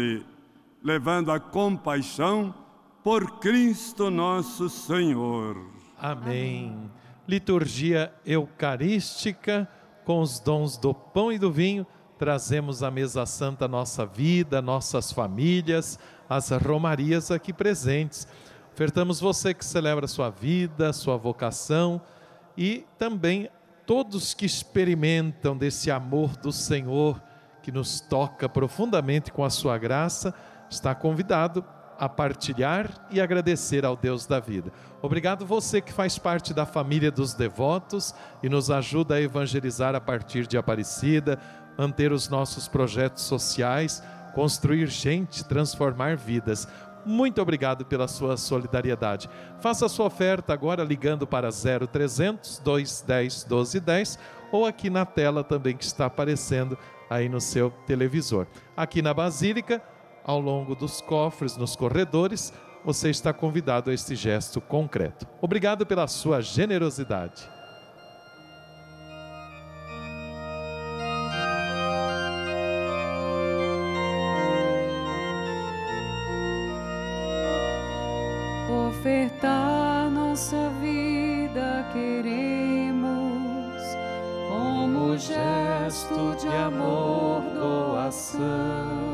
[0.83, 2.55] levando a compaixão
[3.03, 5.57] por Cristo nosso Senhor.
[5.99, 6.91] Amém.
[7.29, 9.69] Liturgia eucarística
[10.05, 11.87] com os dons do pão e do vinho,
[12.19, 18.27] trazemos à mesa santa nossa vida, nossas famílias, as romarias aqui presentes.
[18.73, 22.01] Ofertamos você que celebra sua vida, sua vocação
[22.57, 23.49] e também
[23.87, 27.23] todos que experimentam desse amor do Senhor
[27.63, 30.35] que nos toca profundamente com a sua graça,
[30.71, 31.65] está convidado
[31.99, 34.73] a partilhar e agradecer ao Deus da vida.
[35.03, 40.01] Obrigado você que faz parte da família dos devotos e nos ajuda a evangelizar a
[40.01, 41.39] partir de Aparecida,
[41.77, 44.03] manter os nossos projetos sociais,
[44.35, 46.67] construir gente, transformar vidas.
[47.05, 49.29] Muito obrigado pela sua solidariedade.
[49.61, 54.19] Faça a sua oferta agora ligando para 0300 210 1210
[54.53, 58.47] ou aqui na tela também que está aparecendo aí no seu televisor.
[58.77, 59.83] Aqui na Basílica,
[60.25, 62.53] ao longo dos cofres, nos corredores,
[62.85, 65.27] você está convidado a este gesto concreto.
[65.41, 67.49] Obrigado pela sua generosidade.
[78.89, 83.11] Ofertar nossa vida queremos
[84.49, 89.10] como gesto de amor, doação.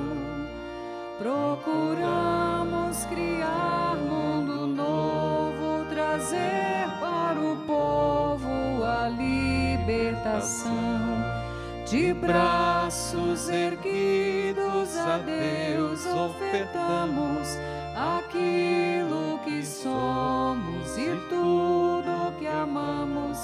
[11.87, 17.57] De braços erguidos a Deus ofertamos
[17.95, 23.39] aquilo que somos e tudo que amamos,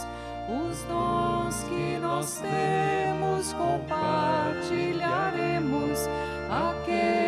[0.49, 6.09] os dons que nós temos compartilharemos.
[6.51, 7.22] Aqueles que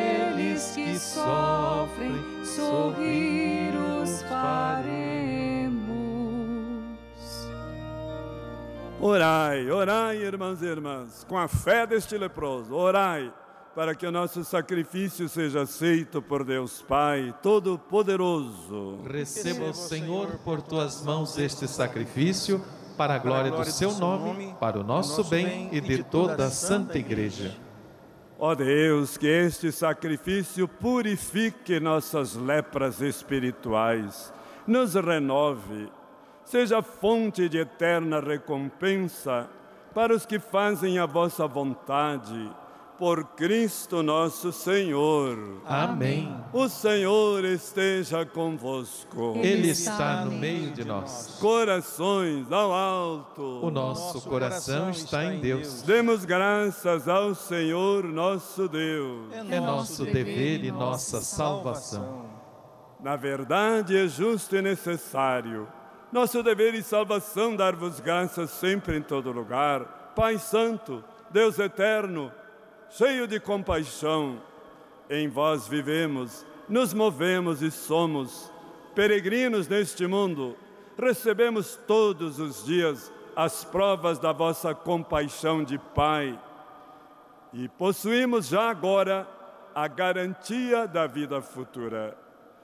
[1.05, 5.85] sofrem, sorrir os faremos.
[9.01, 13.33] Orai, orai, irmãos e irmãs, com a fé deste leproso, orai
[13.75, 19.01] para que o nosso sacrifício seja aceito por Deus Pai Todo-Poderoso.
[19.05, 22.65] Receba o Senhor por tuas mãos este sacrifício,
[22.97, 26.97] para a glória do seu nome, para o nosso bem e de toda a Santa
[26.97, 27.64] Igreja.
[28.39, 34.33] Ó Deus, que este sacrifício purifique nossas lepras espirituais,
[34.67, 35.89] nos renove,
[36.45, 39.49] seja fonte de eterna recompensa
[39.95, 42.51] para os que fazem a vossa vontade,
[42.99, 45.61] por Cristo nosso Senhor.
[45.67, 46.35] Amém.
[46.53, 49.35] O Senhor esteja convosco.
[49.43, 51.39] Ele está no meio de nós.
[51.41, 53.43] Corações ao alto.
[53.43, 55.83] O nosso coração está em Deus.
[55.83, 59.33] Demos graças ao Senhor nosso Deus.
[59.51, 62.27] É nosso dever e nossa salvação.
[63.03, 65.69] Na verdade, é justo e necessário.
[66.13, 70.13] Nosso dever e salvação dar-vos graças sempre em todo lugar.
[70.15, 72.31] Pai Santo, Deus Eterno,
[72.97, 74.41] cheio de compaixão,
[75.11, 78.53] em vós vivemos, nos movemos e somos
[78.95, 80.57] peregrinos neste mundo.
[80.97, 86.39] Recebemos todos os dias as provas da vossa compaixão de Pai
[87.53, 89.29] e possuímos já agora
[89.75, 92.17] a garantia da vida futura.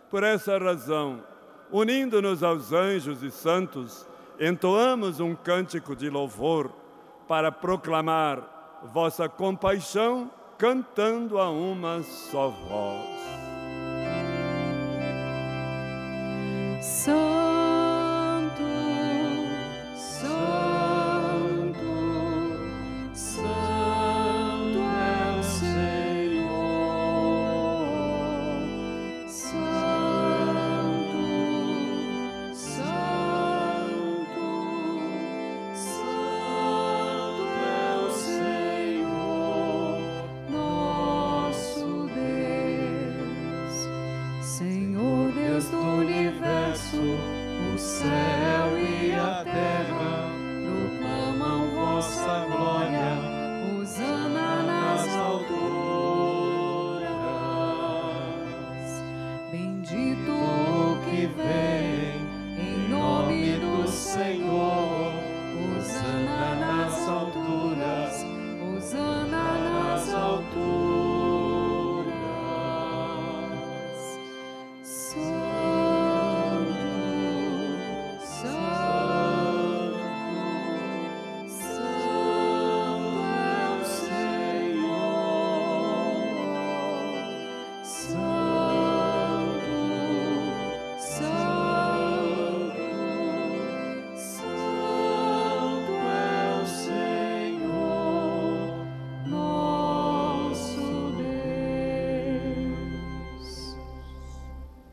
[0.09, 1.25] Por essa razão,
[1.73, 4.07] unindo-nos aos anjos e santos,
[4.39, 6.71] entoamos um cântico de louvor
[7.27, 8.60] para proclamar
[8.93, 13.40] vossa compaixão, cantando a uma só voz.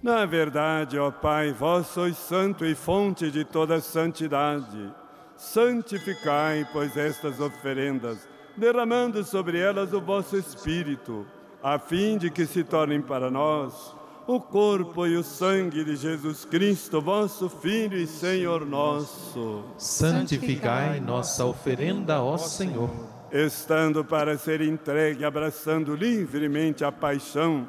[0.08, 4.90] Na verdade, ó Pai, vós sois santo e fonte de toda santidade.
[5.36, 11.28] Santificai, pois, estas oferendas, derramando sobre elas o vosso Espírito,
[11.62, 13.94] a fim de que se tornem para nós
[14.26, 19.66] o corpo e o sangue de Jesus Cristo, vosso Filho e Senhor nosso.
[19.78, 22.90] Santificai nossa oferenda, ó Senhor.
[23.30, 27.68] Estando para ser entregue, abraçando livremente a paixão,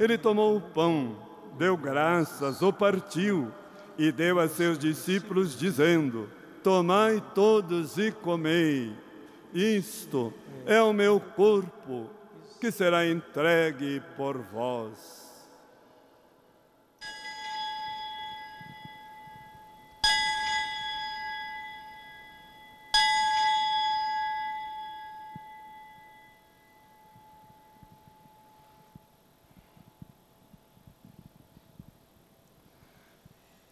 [0.00, 1.24] ele tomou o pão,
[1.58, 3.50] deu graças, o partiu
[3.98, 6.28] e deu a seus discípulos, dizendo:
[6.62, 8.92] Tomai todos e comei.
[9.52, 10.32] Isto
[10.66, 12.10] é o meu corpo,
[12.60, 15.25] que será entregue por vós.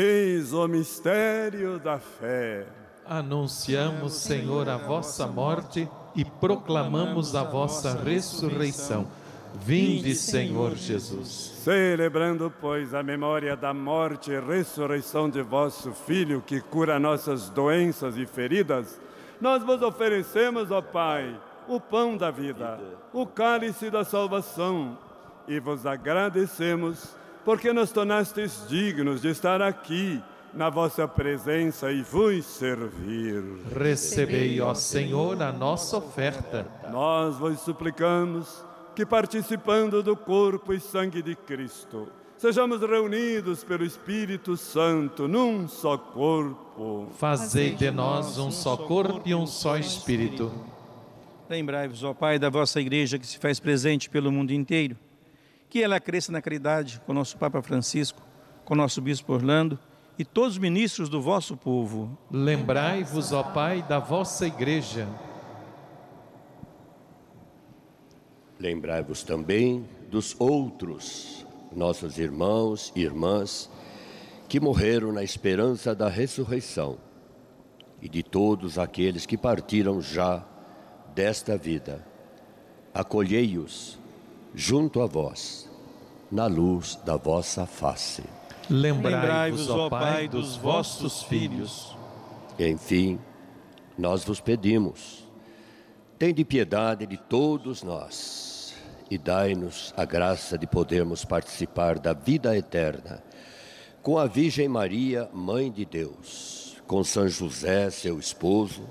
[0.00, 2.64] Eis o mistério da fé.
[3.04, 9.08] Anunciamos, Senhor, a vossa morte e proclamamos a vossa ressurreição.
[9.56, 11.62] Vinde, Senhor Jesus.
[11.64, 18.16] Celebrando, pois, a memória da morte e ressurreição de vosso Filho, que cura nossas doenças
[18.16, 19.00] e feridas,
[19.40, 21.36] nós vos oferecemos, ó Pai,
[21.66, 22.78] o pão da vida,
[23.12, 24.96] o cálice da salvação,
[25.48, 27.18] e vos agradecemos
[27.48, 30.22] porque nos tornastes dignos de estar aqui
[30.52, 33.42] na vossa presença e vos servir.
[33.74, 36.66] Recebei, ó Senhor, a nossa oferta.
[36.92, 38.62] Nós vos suplicamos
[38.94, 45.96] que, participando do corpo e sangue de Cristo, sejamos reunidos pelo Espírito Santo num só
[45.96, 47.08] corpo.
[47.16, 50.52] Fazei de nós um só corpo e um só espírito.
[51.48, 54.98] Lembrai-vos, ó Pai, da vossa igreja que se faz presente pelo mundo inteiro.
[55.68, 58.22] Que ela cresça na caridade com nosso Papa Francisco,
[58.64, 59.78] com nosso Bispo Orlando
[60.18, 62.18] e todos os ministros do vosso povo.
[62.30, 65.08] Lembrai-vos, ó Pai, da vossa igreja.
[68.58, 73.70] Lembrai-vos também dos outros, nossos irmãos e irmãs,
[74.48, 76.98] que morreram na esperança da ressurreição,
[78.02, 80.44] e de todos aqueles que partiram já
[81.14, 82.04] desta vida.
[82.92, 83.98] Acolhei-os
[84.54, 85.68] junto a vós,
[86.30, 88.22] na luz da vossa face.
[88.68, 91.96] Lembrai-vos, ó Pai, dos vossos filhos.
[92.58, 93.18] Enfim,
[93.96, 95.26] nós vos pedimos,
[96.18, 98.74] tende piedade de todos nós
[99.10, 103.22] e dai-nos a graça de podermos participar da vida eterna
[104.02, 108.88] com a Virgem Maria, Mãe de Deus, com São José, seu esposo,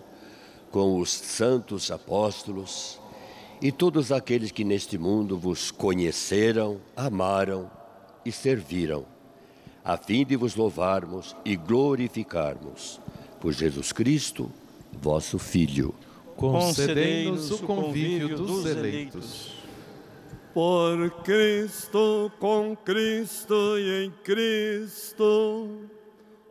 [0.72, 3.00] com os santos apóstolos
[3.62, 7.70] e todos aqueles que neste mundo vos conheceram, amaram
[8.24, 9.06] e serviram,
[9.84, 13.02] a fim de vos louvarmos e glorificarmos
[13.40, 14.52] por Jesus Cristo,
[15.02, 15.96] vosso Filho.
[16.36, 19.56] Concedei-nos o convívio dos eleitos.
[20.54, 25.70] Por Cristo, com Cristo e em Cristo,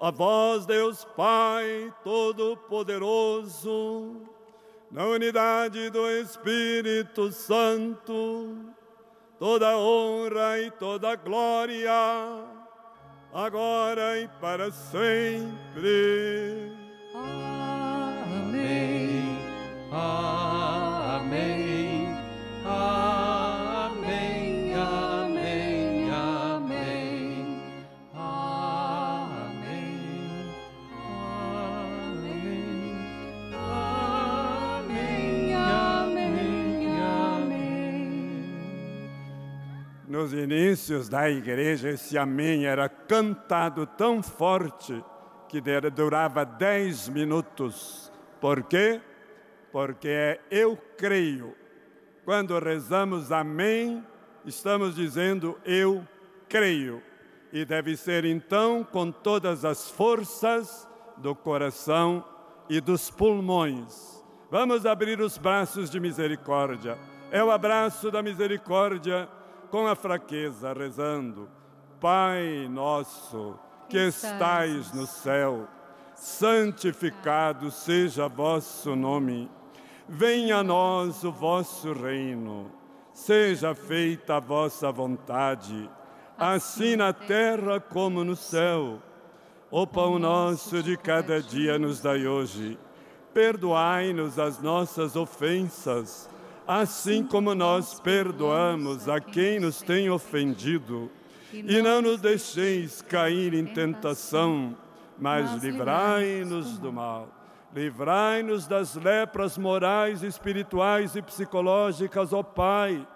[0.00, 4.16] a vós, Deus Pai Todo-Poderoso,
[4.91, 8.57] na unidade do Espírito Santo,
[9.39, 11.91] toda honra e toda glória,
[13.32, 16.72] agora e para sempre.
[17.14, 19.39] Amém.
[19.93, 20.36] Amém.
[40.26, 45.00] Nos inícios da igreja, esse amém era cantado tão forte
[45.48, 45.62] que
[45.94, 48.10] durava dez minutos.
[48.40, 49.00] Por quê?
[49.70, 51.54] Porque é eu creio.
[52.24, 54.04] Quando rezamos amém,
[54.44, 56.04] estamos dizendo eu
[56.48, 57.00] creio.
[57.52, 62.24] E deve ser então com todas as forças do coração
[62.68, 64.24] e dos pulmões.
[64.50, 66.98] Vamos abrir os braços de misericórdia.
[67.30, 69.28] É o abraço da misericórdia
[69.76, 71.50] com a fraqueza, rezando.
[72.00, 73.58] Pai nosso,
[73.90, 75.68] que estais no céu,
[76.14, 79.50] santificado seja vosso nome.
[80.08, 82.72] Venha a nós o vosso reino.
[83.12, 85.90] Seja feita a vossa vontade,
[86.38, 88.98] assim na terra como no céu.
[89.70, 92.78] O pão nosso de cada dia nos dai hoje.
[93.34, 96.30] Perdoai-nos as nossas ofensas,
[96.66, 101.10] assim como nós perdoamos a quem nos tem ofendido.
[101.52, 104.76] E não nos deixeis cair em tentação,
[105.18, 107.28] mas livrai-nos do mal.
[107.74, 113.06] Livrai-nos das lepras morais, espirituais e psicológicas, ó Pai.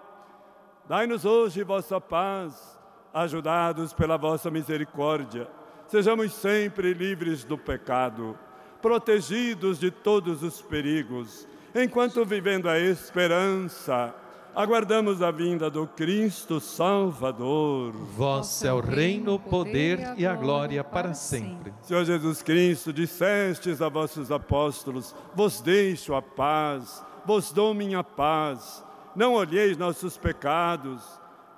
[0.87, 2.79] Dai-nos hoje vossa paz,
[3.13, 5.47] ajudados pela vossa misericórdia.
[5.87, 8.37] Sejamos sempre livres do pecado,
[8.81, 14.13] protegidos de todos os perigos, enquanto vivendo a esperança,
[14.55, 17.91] aguardamos a vinda do Cristo Salvador.
[17.91, 21.73] Vosso é o reino, o poder e a glória para sempre.
[21.81, 28.83] Senhor Jesus Cristo, dissestes a vossos apóstolos: Vos deixo a paz, vos dou minha paz.
[29.15, 31.03] Não olheis nossos pecados,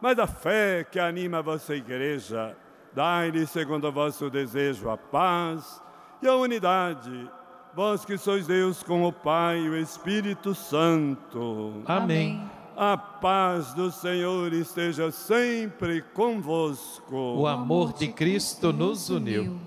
[0.01, 2.57] mas a fé que anima a vossa igreja.
[2.93, 5.81] Dai-lhe, segundo o vosso desejo, a paz
[6.21, 7.29] e a unidade.
[7.75, 11.81] Vós que sois Deus com o Pai e o Espírito Santo.
[11.87, 12.39] Amém.
[12.77, 17.15] A paz do Senhor esteja sempre convosco.
[17.15, 19.59] O amor de Cristo nos uniu.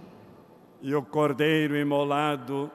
[0.80, 2.70] E o Cordeiro imolado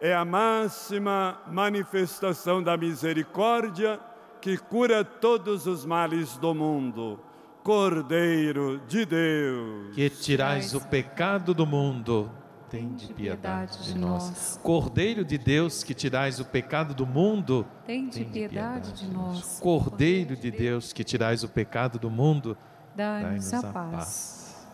[0.00, 4.00] é a máxima manifestação da misericórdia
[4.40, 7.20] que cura todos os males do mundo.
[7.62, 9.94] Cordeiro de Deus.
[9.94, 12.30] Que tirais o pecado do mundo,
[12.70, 14.58] tende piedade de nós.
[14.62, 19.58] Cordeiro de Deus, que tirais o pecado do mundo, Tende piedade de nós.
[19.60, 22.56] Cordeiro de Deus, que tirais o pecado do mundo,
[22.94, 24.68] Dai-nos a paz.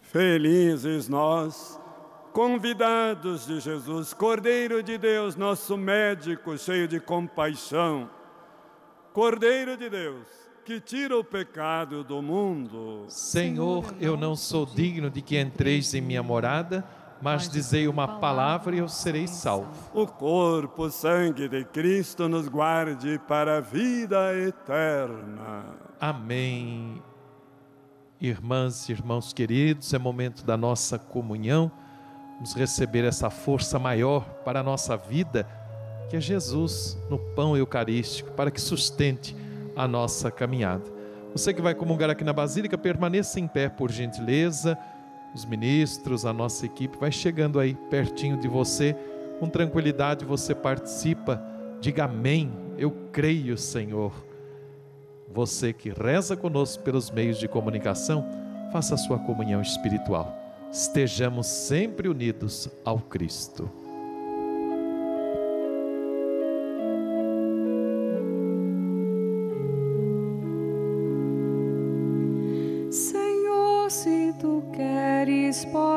[0.00, 1.78] Felizes nós,
[2.32, 8.10] convidados de Jesus, Cordeiro de Deus, nosso médico cheio de compaixão.
[9.12, 13.04] Cordeiro de Deus, que tira o pecado do mundo.
[13.08, 16.84] Senhor, eu não sou digno de que entreis em minha morada,
[17.22, 19.70] mas dizei uma palavra e eu serei salvo.
[19.94, 25.66] O corpo, o sangue de Cristo nos guarde para a vida eterna.
[26.00, 27.00] Amém.
[28.20, 31.70] Irmãs e irmãos queridos, é momento da nossa comunhão.
[32.34, 35.48] Vamos receber essa força maior para a nossa vida,
[36.10, 39.45] que é Jesus no pão eucarístico, para que sustente
[39.76, 40.84] a nossa caminhada.
[41.32, 44.76] Você que vai comungar aqui na Basílica, permaneça em pé, por gentileza.
[45.34, 48.96] Os ministros, a nossa equipe vai chegando aí pertinho de você.
[49.38, 51.42] Com tranquilidade você participa.
[51.80, 52.50] Diga amém.
[52.78, 54.12] Eu creio, Senhor.
[55.30, 58.26] Você que reza conosco pelos meios de comunicação,
[58.72, 60.34] faça a sua comunhão espiritual.
[60.72, 63.70] Estejamos sempre unidos ao Cristo.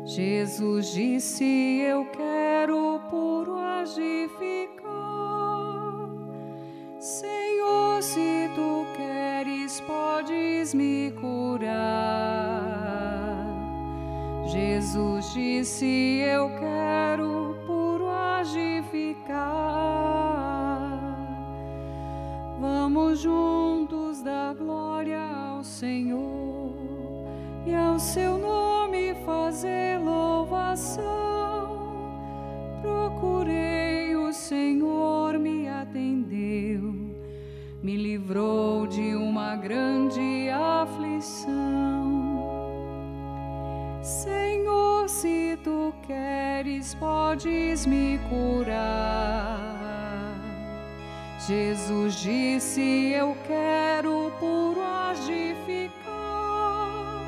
[0.04, 4.84] Jesus disse: Eu quero puro agificar.
[6.98, 11.86] Senhor, se tu queres, podes me curar.
[14.46, 19.46] Jesus disse: Eu quero puro agificar.
[22.60, 24.85] Vamos juntos da glória.
[25.66, 26.72] Senhor
[27.66, 31.04] e ao seu nome fazer louvação.
[32.80, 36.94] Procurei o Senhor, me atendeu,
[37.82, 41.52] me livrou de uma grande aflição.
[44.00, 49.75] Senhor, se tu queres, podes me curar.
[51.46, 54.80] Jesus disse: Eu quero puro
[55.64, 57.22] ficar.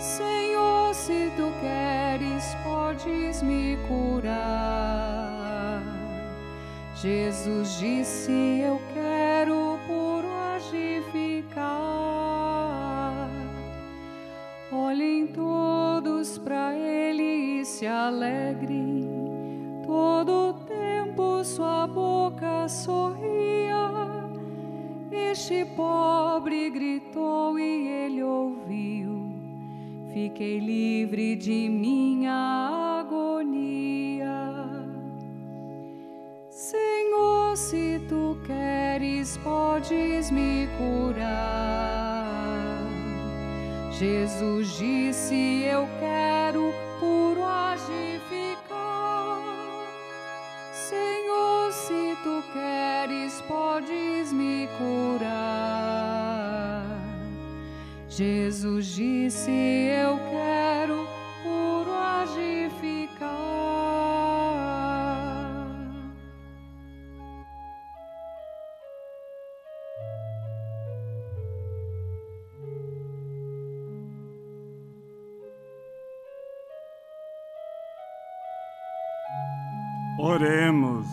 [0.00, 5.80] Senhor, se tu queres, podes me curar.
[6.96, 8.99] Jesus disse: Eu quero
[30.40, 34.54] Fiquei livre de minha agonia.
[36.48, 42.78] Senhor, se tu queres, podes me curar.
[43.90, 47.42] Jesus disse: Eu quero puro
[47.86, 49.42] de ficar.
[50.72, 56.00] Senhor, se tu queres, podes me curar.
[58.08, 60.29] Jesus disse: Eu quero
[80.40, 81.06] Oremos.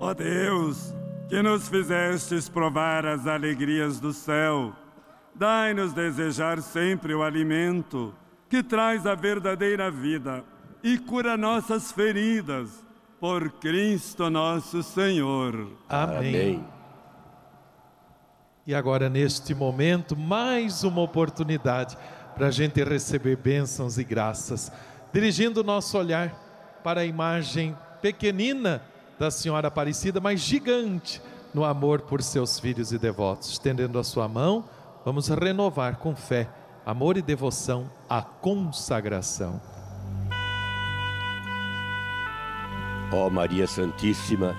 [0.00, 0.92] Ó Deus,
[1.28, 4.72] que nos fizestes provar as alegrias do céu,
[5.32, 8.12] dai-nos desejar sempre o alimento
[8.48, 10.44] que traz a verdadeira vida
[10.82, 12.84] e cura nossas feridas,
[13.20, 15.68] por Cristo nosso Senhor.
[15.88, 16.66] Amém.
[18.66, 21.96] E agora, neste momento, mais uma oportunidade
[22.34, 24.70] para a gente receber bênçãos e graças,
[25.16, 26.30] dirigindo o nosso olhar
[26.84, 28.82] para a imagem pequenina
[29.18, 31.22] da Senhora Aparecida, mas gigante
[31.54, 33.52] no amor por seus filhos e devotos.
[33.52, 34.68] Estendendo a sua mão,
[35.06, 36.46] vamos renovar com fé,
[36.84, 39.58] amor e devoção a consagração.
[43.10, 44.54] Ó Maria Santíssima,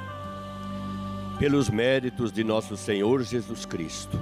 [1.38, 4.20] pelos méritos de nosso Senhor Jesus Cristo,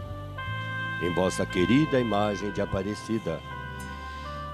[1.01, 3.39] em vossa querida imagem de Aparecida,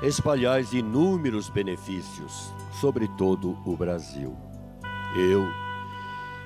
[0.01, 4.35] espalhais inúmeros benefícios sobre todo o Brasil.
[5.15, 5.47] Eu,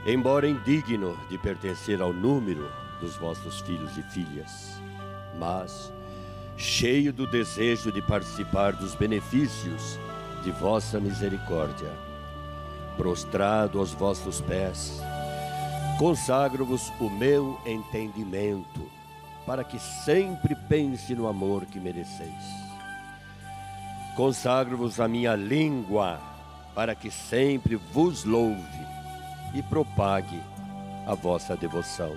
[0.06, 4.82] embora indigno de pertencer ao número dos vossos filhos e filhas,
[5.40, 5.94] mas
[6.58, 9.98] cheio do desejo de participar dos benefícios
[10.44, 11.92] de vossa misericórdia,
[12.98, 15.00] prostrado aos vossos pés,
[15.98, 18.92] consagro-vos o meu entendimento,
[19.46, 22.65] para que sempre pense no amor que mereceis.
[24.16, 26.22] Consagro-vos a minha língua,
[26.74, 28.86] para que sempre vos louve
[29.54, 30.42] e propague
[31.06, 32.16] a vossa devoção.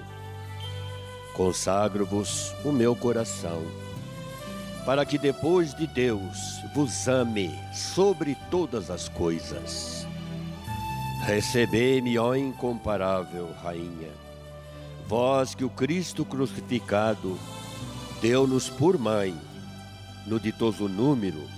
[1.34, 3.66] Consagro-vos o meu coração,
[4.86, 10.07] para que depois de Deus vos ame sobre todas as coisas.
[11.24, 14.12] Recebei-me, ó incomparável Rainha,
[15.09, 17.36] vós que o Cristo crucificado
[18.22, 19.36] deu-nos por mãe,
[20.24, 21.57] no ditoso número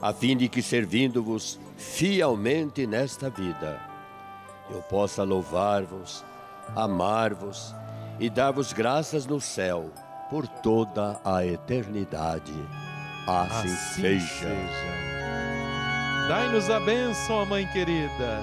[0.00, 3.80] a fim de que, servindo-vos fielmente nesta vida,
[4.70, 6.24] eu possa louvar-vos,
[6.74, 7.74] amar-vos
[8.18, 9.90] e dar-vos graças no céu
[10.30, 12.54] por toda a eternidade.
[13.26, 14.48] Assim, seja.
[16.28, 18.40] Dai-nos a bênção, ó Mãe querida.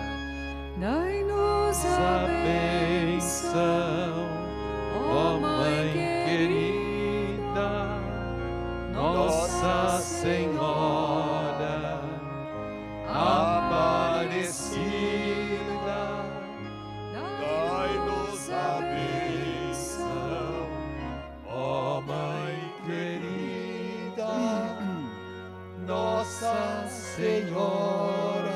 [0.78, 3.54] Dai-nos a a bênção,
[13.16, 14.64] Aparecida,
[17.14, 20.68] dai-nos a bênção,
[21.45, 24.34] ó Mãe querida,
[25.86, 28.49] Nossa Senhora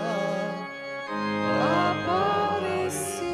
[1.92, 3.28] Aparecida.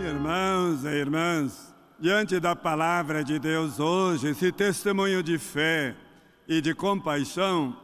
[0.00, 5.94] Irmãos e irmãs, diante da palavra de Deus hoje, esse testemunho de fé,
[6.48, 7.76] e de compaixão,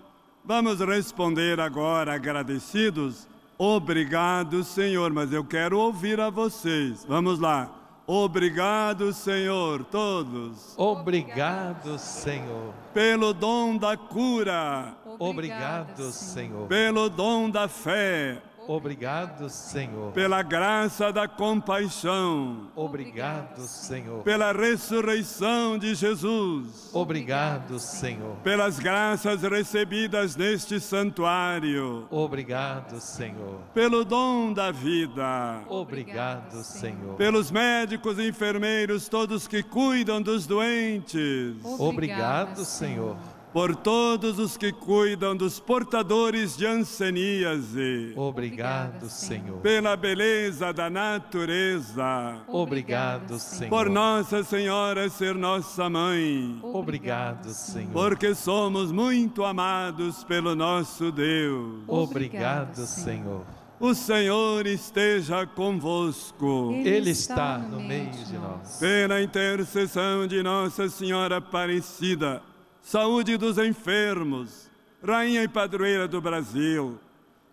[0.45, 3.27] vamos responder agora agradecidos.
[3.59, 7.05] Obrigado, Senhor, mas eu quero ouvir a vocês.
[7.09, 7.71] Vamos lá.
[8.05, 12.75] Obrigado, Senhor, todos, Obrigado, Senhor.
[12.93, 16.67] pelo dom da cura, Obrigado, Senhor.
[16.67, 20.13] pelo dom da fé, Obrigado, Senhor.
[20.13, 24.23] pela graça da compaixão, Obrigado, Senhor.
[24.23, 28.37] pela ressurreição de Jesus, Obrigado, Senhor.
[28.43, 33.59] pelas graças recebidas neste santuário, Obrigado, Senhor.
[33.75, 37.17] pelo dom da vida, Obrigado, Senhor.
[37.17, 43.17] pelos médicos e enfermeiros, todos que cuidam dos doentes, Obrigado, Senhor.
[43.53, 49.59] Por todos os que cuidam dos portadores de anseníase, Obrigado, Senhor.
[49.61, 53.69] pela beleza da natureza, Obrigado, Senhor.
[53.71, 57.91] por Nossa Senhora ser nossa mãe, Obrigado, Senhor.
[57.93, 61.83] porque somos muito amados pelo nosso Deus.
[61.87, 63.45] Obrigado, Senhor.
[63.79, 66.71] O Senhor esteja convosco.
[66.85, 68.79] Ele está no meio de nós.
[68.79, 72.41] Pela intercessão de Nossa Senhora Aparecida,
[72.83, 74.69] saúde dos enfermos,
[75.03, 76.99] Rainha e Padroeira do Brasil,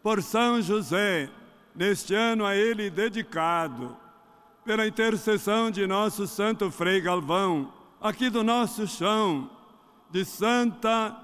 [0.01, 1.29] por São José,
[1.73, 3.95] neste ano a ele dedicado,
[4.65, 7.71] pela intercessão de nosso Santo Frei Galvão,
[8.01, 9.49] aqui do nosso chão,
[10.09, 11.15] de Santa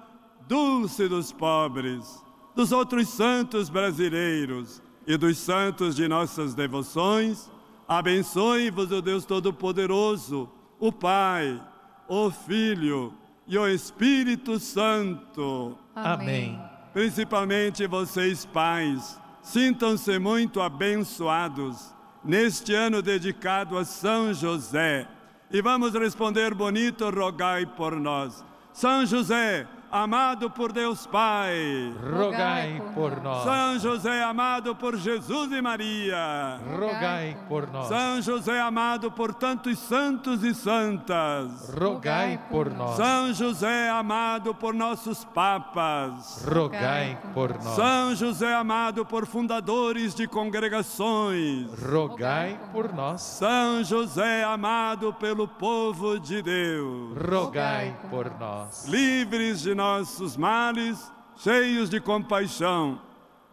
[0.47, 2.24] Dulce dos pobres,
[2.56, 7.49] dos outros santos brasileiros e dos santos de nossas devoções,
[7.88, 10.49] abençoe-vos o Deus Todo-Poderoso,
[10.80, 11.60] o Pai,
[12.08, 13.14] o Filho
[13.47, 15.77] e o Espírito Santo.
[15.95, 16.59] Amém.
[16.93, 21.93] Principalmente vocês, pais, sintam-se muito abençoados
[22.23, 25.07] neste ano dedicado a São José.
[25.51, 28.43] E vamos responder bonito, rogai por nós.
[28.73, 31.93] São José, amado por Deus Pai.
[32.11, 33.43] Rogai por nós.
[33.43, 36.59] São José, amado por Jesus e Maria.
[36.77, 37.87] Rogai por nós.
[37.87, 41.73] São José, amado por tantos santos e santas.
[41.79, 42.97] Rogai por nós.
[42.97, 46.45] São José, amado por nossos papas.
[46.45, 47.75] Rogai por nós.
[47.75, 51.67] São José, amado por fundadores de congregações.
[51.81, 53.21] Rogai por nós.
[53.21, 57.17] São José, amado pelo povo de Deus.
[57.17, 58.85] Rogai por nós.
[58.87, 62.99] Livres de nossos males, cheios de compaixão.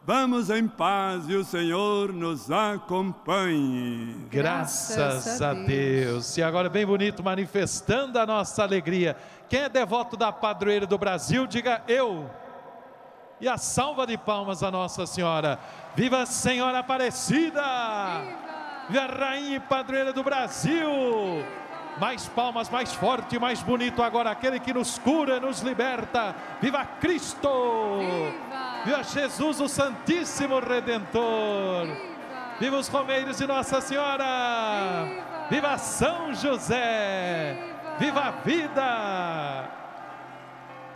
[0.05, 4.17] Vamos em paz e o Senhor nos acompanhe.
[4.31, 6.37] Graças a Deus.
[6.39, 9.15] E agora, bem bonito, manifestando a nossa alegria.
[9.49, 12.29] Quem é devoto da padroeira do Brasil, diga eu.
[13.39, 15.59] E a salva de palmas a Nossa Senhora.
[15.95, 17.63] Viva a Senhora Aparecida!
[18.89, 20.89] Viva a Rainha e Padroeira do Brasil!
[21.99, 26.35] Mais palmas, mais forte, mais bonito agora, aquele que nos cura, nos liberta.
[26.61, 28.01] Viva Cristo!
[28.85, 31.87] Viva Jesus, o Santíssimo Redentor!
[32.59, 35.07] Viva os Romeiros de Nossa Senhora!
[35.51, 37.57] Viva São José!
[37.99, 39.71] Viva a vida!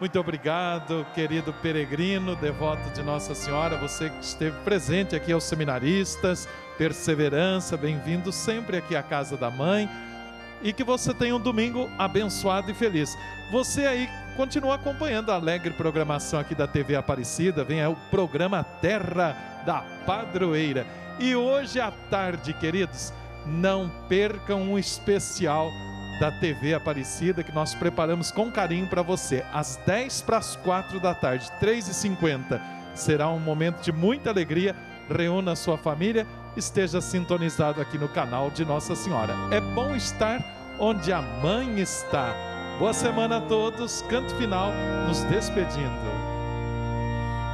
[0.00, 6.46] Muito obrigado, querido peregrino, devoto de Nossa Senhora, você que esteve presente aqui aos seminaristas,
[6.76, 9.88] perseverança, bem-vindo sempre aqui à casa da mãe
[10.66, 13.16] e que você tenha um domingo abençoado e feliz.
[13.52, 18.64] Você aí continua acompanhando a alegre programação aqui da TV Aparecida, vem aí o programa
[18.64, 20.84] Terra da Padroeira.
[21.20, 23.12] E hoje à tarde, queridos,
[23.46, 25.70] não percam um especial
[26.18, 30.98] da TV Aparecida que nós preparamos com carinho para você, às 10 para as 4
[30.98, 32.60] da tarde, 3h50.
[32.92, 34.74] Será um momento de muita alegria.
[35.08, 39.32] Reúna sua família, esteja sintonizado aqui no canal de Nossa Senhora.
[39.52, 42.34] É bom estar onde a mãe está.
[42.78, 44.02] Boa semana a todos.
[44.02, 44.70] Canto final,
[45.06, 46.06] nos despedindo.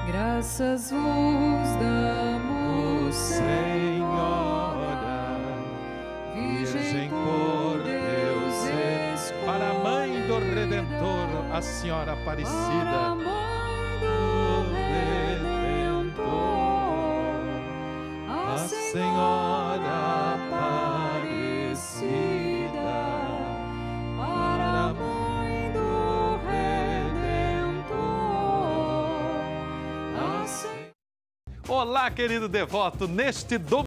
[0.06, 4.18] Graças vos damos, Senhora,
[6.34, 8.54] Virgem por Deus,
[9.14, 13.16] escolhida, para a mãe do Redentor, a Senhora Aparecida.
[15.62, 16.26] Redentor,
[18.54, 20.21] a Senhora
[31.74, 33.80] Olá, querido devoto, neste domingo.